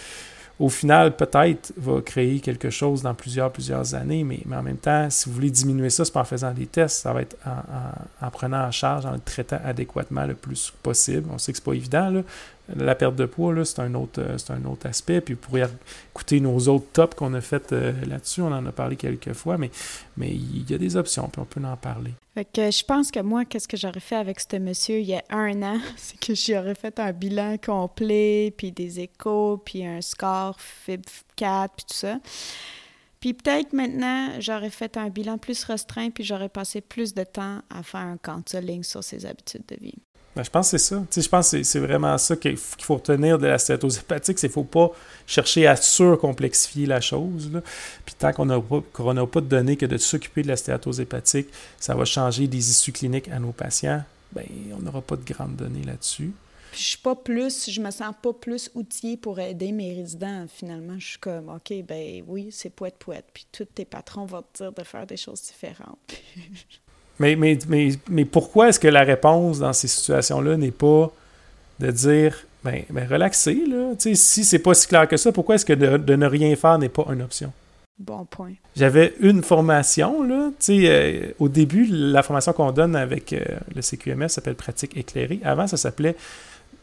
au 0.60 0.68
final, 0.68 1.16
peut-être, 1.16 1.72
va 1.78 2.02
créer 2.02 2.40
quelque 2.40 2.68
chose 2.68 3.00
dans 3.00 3.14
plusieurs, 3.14 3.50
plusieurs 3.50 3.94
années, 3.94 4.22
mais, 4.22 4.40
mais 4.44 4.56
en 4.56 4.62
même 4.62 4.76
temps, 4.76 5.08
si 5.08 5.30
vous 5.30 5.34
voulez 5.34 5.50
diminuer 5.50 5.88
ça, 5.88 6.04
c'est 6.04 6.12
pas 6.12 6.20
en 6.20 6.24
faisant 6.24 6.52
des 6.52 6.66
tests, 6.66 7.00
ça 7.00 7.14
va 7.14 7.22
être 7.22 7.36
en, 8.20 8.30
prenant 8.30 8.66
en 8.66 8.70
charge, 8.70 9.06
en 9.06 9.12
le 9.12 9.18
traitant 9.18 9.58
adéquatement 9.64 10.26
le 10.26 10.34
plus 10.34 10.72
possible. 10.82 11.28
On 11.32 11.38
sait 11.38 11.52
que 11.52 11.58
c'est 11.58 11.64
pas 11.64 11.72
évident, 11.72 12.10
là. 12.10 12.20
La 12.76 12.94
perte 12.94 13.16
de 13.16 13.26
poids, 13.26 13.64
c'est 13.64 13.80
un, 13.80 13.94
autre, 13.94 14.20
euh, 14.20 14.36
un 14.48 14.64
autre 14.64 14.86
aspect. 14.86 15.20
Puis 15.20 15.34
vous 15.34 15.40
pourriez 15.40 15.66
écouter 16.10 16.40
nos 16.40 16.58
autres 16.68 16.86
tops 16.92 17.14
qu'on 17.14 17.34
a 17.34 17.40
fait 17.40 17.72
euh, 17.72 17.92
là-dessus. 18.06 18.40
On 18.42 18.52
en 18.52 18.64
a 18.66 18.72
parlé 18.72 18.96
quelques 18.96 19.32
fois, 19.32 19.58
mais, 19.58 19.70
mais 20.16 20.30
il 20.30 20.70
y 20.70 20.74
a 20.74 20.78
des 20.78 20.96
options, 20.96 21.28
puis 21.28 21.40
on 21.40 21.44
peut 21.44 21.60
en 21.64 21.76
parler. 21.76 22.12
Fait 22.34 22.46
que 22.46 22.70
je 22.70 22.84
pense 22.84 23.10
que 23.10 23.20
moi, 23.20 23.44
qu'est-ce 23.44 23.68
que 23.68 23.76
j'aurais 23.76 24.00
fait 24.00 24.16
avec 24.16 24.40
ce 24.40 24.56
monsieur 24.56 25.00
il 25.00 25.06
y 25.06 25.14
a 25.14 25.22
un 25.28 25.62
an, 25.62 25.78
c'est 25.96 26.18
que 26.18 26.34
j'aurais 26.34 26.74
fait 26.74 26.98
un 26.98 27.12
bilan 27.12 27.56
complet, 27.58 28.52
puis 28.56 28.72
des 28.72 29.00
échos, 29.00 29.60
puis 29.64 29.84
un 29.84 30.00
score 30.00 30.56
FIB4, 30.86 31.68
puis 31.76 31.84
tout 31.88 31.94
ça. 31.94 32.18
Puis 33.20 33.34
peut-être 33.34 33.72
maintenant, 33.72 34.30
j'aurais 34.40 34.70
fait 34.70 34.96
un 34.96 35.08
bilan 35.08 35.38
plus 35.38 35.62
restreint, 35.62 36.10
puis 36.10 36.24
j'aurais 36.24 36.48
passé 36.48 36.80
plus 36.80 37.14
de 37.14 37.22
temps 37.22 37.60
à 37.70 37.82
faire 37.84 38.00
un 38.00 38.16
counseling 38.16 38.82
sur 38.82 39.04
ses 39.04 39.26
habitudes 39.26 39.62
de 39.68 39.76
vie. 39.80 39.94
Ben, 40.34 40.42
je 40.42 40.50
pense 40.50 40.70
que 40.70 40.78
c'est 40.78 40.94
ça. 40.94 41.04
je 41.14 41.28
pense 41.28 41.50
que 41.50 41.62
c'est 41.62 41.78
vraiment 41.78 42.16
ça 42.16 42.36
qu'il 42.36 42.56
faut 42.56 42.94
retenir 42.94 43.38
de 43.38 43.46
la 43.46 43.58
stéatose 43.58 43.98
hépatique, 43.98 44.38
c'est 44.38 44.48
qu'il 44.48 44.60
ne 44.60 44.64
faut 44.64 44.86
pas 44.88 44.90
chercher 45.26 45.66
à 45.66 45.76
surcomplexifier 45.76 46.86
la 46.86 47.02
chose. 47.02 47.50
Puis 48.06 48.14
tant 48.18 48.32
qu'on 48.32 48.46
n'a 48.46 48.58
pas, 48.60 48.80
pas 48.80 49.40
de 49.40 49.46
données 49.46 49.76
que 49.76 49.84
de 49.84 49.98
s'occuper 49.98 50.42
de 50.42 50.48
la 50.48 50.56
stéatose 50.56 51.00
hépatique, 51.00 51.48
ça 51.78 51.94
va 51.94 52.06
changer 52.06 52.46
des 52.46 52.70
issues 52.70 52.92
cliniques 52.92 53.28
à 53.28 53.38
nos 53.38 53.52
patients, 53.52 54.02
ben, 54.32 54.46
on 54.72 54.78
n'aura 54.80 55.02
pas 55.02 55.16
de 55.16 55.24
grandes 55.24 55.56
données 55.56 55.84
là-dessus. 55.84 56.32
je 56.72 56.78
suis 56.82 56.98
pas 56.98 57.14
plus, 57.14 57.70
je 57.70 57.80
me 57.82 57.90
sens 57.90 58.14
pas 58.22 58.32
plus 58.32 58.70
outillée 58.74 59.18
pour 59.18 59.38
aider 59.38 59.72
mes 59.72 59.92
résidents. 59.92 60.46
Finalement, 60.48 60.98
je 60.98 61.08
suis 61.08 61.18
comme, 61.18 61.50
OK, 61.50 61.74
ben 61.86 62.24
oui, 62.26 62.48
c'est 62.50 62.70
poète 62.70 62.96
poète. 62.98 63.26
Puis 63.34 63.46
tous 63.52 63.66
tes 63.66 63.84
patrons 63.84 64.24
vont 64.24 64.40
te 64.40 64.62
dire 64.62 64.72
de 64.72 64.82
faire 64.82 65.06
des 65.06 65.18
choses 65.18 65.42
différentes. 65.42 65.98
Mais, 67.22 67.36
mais, 67.36 67.56
mais, 67.68 67.90
mais 68.10 68.24
pourquoi 68.24 68.68
est-ce 68.68 68.80
que 68.80 68.88
la 68.88 69.04
réponse 69.04 69.60
dans 69.60 69.72
ces 69.72 69.86
situations-là 69.86 70.56
n'est 70.56 70.72
pas 70.72 71.12
de 71.78 71.92
dire 71.92 72.36
ben, 72.64 72.82
ben 72.90 73.06
relaxez, 73.08 73.64
là? 73.68 73.92
sais, 73.96 74.16
si 74.16 74.44
c'est 74.44 74.58
pas 74.58 74.74
si 74.74 74.88
clair 74.88 75.06
que 75.06 75.16
ça, 75.16 75.30
pourquoi 75.30 75.54
est-ce 75.54 75.64
que 75.64 75.72
de, 75.72 76.16
ne 76.16 76.26
rien 76.26 76.56
faire 76.56 76.78
n'est 76.78 76.88
pas 76.88 77.06
une 77.12 77.22
option? 77.22 77.52
Bon 77.96 78.24
point. 78.24 78.54
J'avais 78.74 79.14
une 79.20 79.44
formation, 79.44 80.24
là. 80.24 80.50
Tu 80.58 80.82
sais, 80.82 80.82
euh, 80.86 81.32
au 81.38 81.48
début, 81.48 81.86
la 81.88 82.24
formation 82.24 82.52
qu'on 82.52 82.72
donne 82.72 82.96
avec 82.96 83.32
euh, 83.32 83.44
le 83.72 83.82
CQMS 83.82 84.28
s'appelle 84.28 84.56
pratique 84.56 84.96
éclairée. 84.96 85.38
Avant, 85.44 85.68
ça 85.68 85.76
s'appelait 85.76 86.16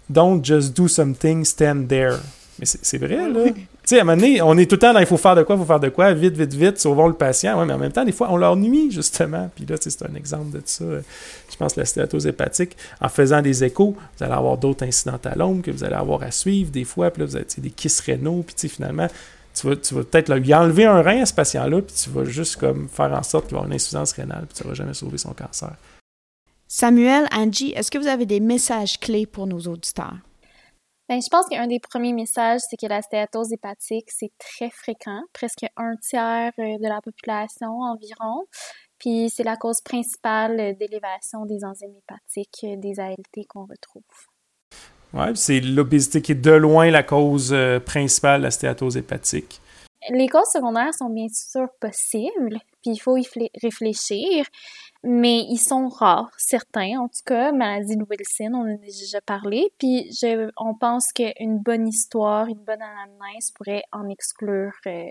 Don't 0.10 0.42
just 0.42 0.76
do 0.76 0.88
something, 0.88 1.44
stand 1.44 1.90
there. 1.90 2.20
Mais 2.60 2.66
c'est 2.66 2.98
vrai, 2.98 3.30
là. 3.30 3.52
Sais, 3.90 3.98
à 3.98 4.02
un 4.02 4.06
moment 4.06 4.18
donné, 4.18 4.40
on 4.40 4.56
est 4.56 4.70
tout 4.70 4.76
le 4.76 4.80
temps 4.82 4.94
dans 4.94 5.00
il 5.00 5.08
faut 5.08 5.18
faire 5.18 5.34
de 5.34 5.42
quoi, 5.42 5.56
il 5.56 5.60
faut 5.60 5.66
faire 5.66 5.80
de 5.80 5.90
quoi, 5.90 6.14
vite, 6.14 6.38
vite, 6.38 6.54
vite, 6.54 6.80
sauvons 6.80 7.08
le 7.08 7.16
patient. 7.16 7.60
Ouais, 7.60 7.66
mais 7.66 7.74
en 7.74 7.80
même 7.80 7.92
temps, 7.92 8.06
des 8.06 8.12
fois, 8.12 8.28
on 8.30 8.38
leur 8.38 8.56
nuit, 8.56 8.92
justement. 8.92 9.50
Puis 9.56 9.66
là, 9.66 9.78
c'est 9.80 10.04
un 10.08 10.14
exemple 10.14 10.56
de 10.56 10.62
ça. 10.64 10.86
Je 10.86 11.56
pense 11.58 11.74
que 11.74 11.80
la 11.80 11.88
stéatose 11.88 12.28
hépatique, 12.28 12.78
en 13.02 13.10
faisant 13.10 13.42
des 13.42 13.64
échos, 13.64 13.98
vous 13.98 14.24
allez 14.24 14.36
avoir 14.36 14.60
d'autres 14.60 14.86
incidents 14.86 15.20
à 15.24 15.36
l'ombre 15.36 15.64
que 15.64 15.72
vous 15.72 15.84
allez 15.84 15.96
avoir 15.96 16.22
à 16.22 16.30
suivre 16.30 16.70
des 16.70 16.84
fois. 16.84 17.10
Puis 17.10 17.22
là, 17.22 17.26
vous 17.26 17.36
avez 17.36 17.48
des 17.58 17.72
kisses 17.72 18.00
rénaux. 18.02 18.44
Puis 18.46 18.54
tu 18.54 18.68
sais, 18.68 18.76
finalement, 18.76 19.08
tu 19.60 19.66
vas, 19.66 19.76
tu 19.76 19.96
vas 19.96 20.04
peut-être 20.04 20.32
lui 20.36 20.54
enlever 20.54 20.86
un 20.86 21.02
rein 21.02 21.24
à 21.24 21.26
ce 21.26 21.34
patient-là, 21.34 21.82
puis 21.82 21.96
tu 21.96 22.12
vas 22.12 22.26
juste 22.26 22.58
comme 22.58 22.90
faire 22.90 23.12
en 23.12 23.24
sorte 23.24 23.48
qu'il 23.48 23.56
va 23.56 23.62
avoir 23.62 23.72
une 23.72 23.76
insuffisance 23.76 24.12
rénale, 24.12 24.46
puis 24.48 24.56
tu 24.56 24.64
ne 24.66 24.70
vas 24.70 24.76
jamais 24.76 24.94
sauver 24.94 25.18
son 25.18 25.34
cancer. 25.34 25.74
Samuel, 26.68 27.28
Angie, 27.32 27.74
est-ce 27.76 27.90
que 27.90 27.98
vous 27.98 28.06
avez 28.06 28.28
des 28.28 28.40
messages 28.40 29.00
clés 29.00 29.26
pour 29.26 29.48
nos 29.48 29.62
auditeurs? 29.62 30.18
Ben, 31.10 31.20
je 31.20 31.28
pense 31.28 31.48
qu'un 31.48 31.66
des 31.66 31.80
premiers 31.80 32.14
messages, 32.14 32.62
c'est 32.70 32.78
que 32.78 32.86
la 32.86 33.02
stéatose 33.02 33.52
hépatique, 33.52 34.12
c'est 34.12 34.32
très 34.38 34.70
fréquent, 34.70 35.24
presque 35.34 35.66
un 35.76 35.96
tiers 35.96 36.52
euh, 36.60 36.78
de 36.78 36.88
la 36.88 37.02
population 37.02 37.82
environ. 37.82 38.46
Puis 39.00 39.32
c'est 39.32 39.44
la 39.44 39.58
cause 39.58 39.82
principale 39.82 40.76
d'élévation 40.78 41.48
des 41.48 41.66
enzymes 41.66 41.96
hépatiques, 41.98 42.64
euh, 42.64 42.76
des 42.78 43.00
ALT 43.00 43.48
qu'on 43.48 43.66
retrouve. 43.66 44.04
Oui, 45.16 45.36
c'est 45.36 45.62
l'obésité 45.62 46.22
qui 46.22 46.34
est 46.34 46.36
de 46.36 46.52
loin 46.52 46.92
la 46.92 47.02
cause 47.02 47.54
euh, 47.54 47.80
principale 47.80 48.42
de 48.42 48.44
la 48.44 48.52
stéatose 48.52 48.96
hépatique. 48.96 49.62
Les 50.12 50.28
causes 50.28 50.52
secondaires 50.54 50.94
sont 50.94 51.10
bien 51.10 51.28
sûr 51.28 51.68
possibles, 51.80 52.60
puis 52.84 52.92
il 52.92 53.00
faut 53.00 53.18
y 53.18 53.28
réfléchir, 53.64 54.46
mais 55.04 55.46
ils 55.50 55.60
sont 55.60 55.88
rares, 55.88 56.32
certains 56.38 57.00
en 57.00 57.08
tout 57.08 57.24
cas. 57.26 57.52
Maladie 57.52 57.96
de 57.96 58.04
Wilson, 58.10 58.54
on 58.54 58.62
en 58.62 58.74
a 58.74 58.78
déjà 58.78 59.22
parlé, 59.22 59.72
puis 59.78 60.10
on 60.58 60.74
pense 60.76 61.12
qu'une 61.14 61.60
bonne 61.60 61.88
histoire, 61.88 62.48
une 62.48 62.64
bonne 62.66 62.82
anamnèse 62.82 63.52
pourrait 63.56 63.84
en 63.92 64.10
exclure 64.10 64.74
euh, 64.88 65.06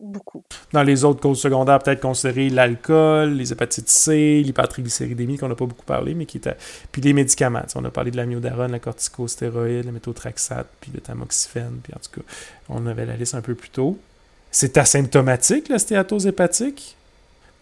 beaucoup. 0.00 0.44
Dans 0.72 0.82
les 0.82 1.04
autres 1.04 1.20
causes 1.20 1.40
secondaires, 1.40 1.78
peut-être 1.80 2.00
considérer 2.00 2.48
l'alcool, 2.48 3.32
les 3.32 3.52
hépatites 3.52 3.88
C, 3.88 4.42
l'hypertriglycéridémie, 4.44 5.38
qu'on 5.38 5.48
n'a 5.48 5.54
pas 5.54 5.66
beaucoup 5.66 5.84
parlé, 5.84 6.14
mais 6.14 6.26
qui 6.26 6.38
était... 6.38 6.56
Puis 6.92 7.02
les 7.02 7.12
médicaments. 7.12 7.64
On 7.74 7.84
a 7.84 7.90
parlé 7.90 8.10
de 8.10 8.16
l'amiodarone, 8.16 8.72
la 8.72 8.78
corticostéroïde, 8.78 9.84
la 9.84 9.92
méthotrexate, 9.92 10.68
puis 10.80 10.92
le 10.94 11.00
tamoxifène, 11.00 11.80
puis 11.82 11.92
en 11.94 11.98
tout 11.98 12.20
cas, 12.20 12.26
on 12.68 12.86
avait 12.86 13.06
la 13.06 13.16
liste 13.16 13.34
un 13.34 13.42
peu 13.42 13.54
plus 13.54 13.70
tôt. 13.70 13.98
C'est 14.50 14.78
asymptomatique, 14.78 15.68
la 15.68 15.78
stéatose 15.78 16.26
hépatique? 16.26 16.96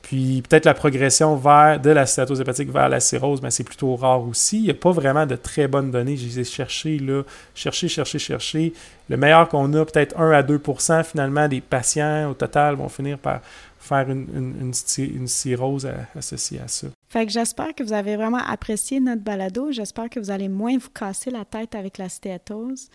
Puis 0.07 0.41
peut-être 0.49 0.67
la 0.67 0.75
progression 0.75 1.35
vers, 1.35 1.81
de 1.81 1.91
la 1.91 2.07
stéatose 2.07 2.41
hépatique 2.41 2.71
vers 2.71 2.89
la 2.89 3.01
cirrhose, 3.01 3.43
mais 3.43 3.51
c'est 3.51 3.65
plutôt 3.65 3.97
rare 3.97 4.23
aussi. 4.23 4.59
Il 4.59 4.63
n'y 4.63 4.71
a 4.71 4.75
pas 4.75 4.93
vraiment 4.93 5.27
de 5.27 5.35
très 5.35 5.67
bonnes 5.67 5.91
données. 5.91 6.17
Je 6.17 6.27
les 6.27 6.39
ai 6.39 6.45
cherchées, 6.45 7.01
là, 7.01 7.25
chercher, 7.57 7.89
chercher, 7.89 8.21
chercher. 8.21 8.73
Le 9.09 9.17
meilleur 9.17 9.49
qu'on 9.49 9.75
a, 9.75 9.85
peut-être 9.85 10.17
1 10.17 10.31
à 10.31 10.43
2% 10.45 11.03
finalement 11.03 11.49
des 11.49 11.61
patients 11.61 12.31
au 12.31 12.35
total 12.35 12.77
vont 12.77 12.89
finir 12.89 13.19
par 13.19 13.41
faire 13.81 14.09
une, 14.09 14.73
une, 14.97 15.27
cirrhose 15.27 15.89
associée 16.17 16.61
à 16.61 16.69
ça. 16.69 16.87
Fait 17.09 17.27
que 17.27 17.33
j'espère 17.33 17.75
que 17.75 17.83
vous 17.83 17.93
avez 17.93 18.15
vraiment 18.15 18.45
apprécié 18.47 19.01
notre 19.01 19.23
balado. 19.23 19.73
J'espère 19.73 20.09
que 20.09 20.21
vous 20.21 20.31
allez 20.31 20.49
moins 20.49 20.79
vous 20.79 20.91
casser 20.91 21.33
la 21.33 21.45
tête 21.45 21.75
avec 21.75 21.99
la 21.99 22.09
stéatose 22.09 22.91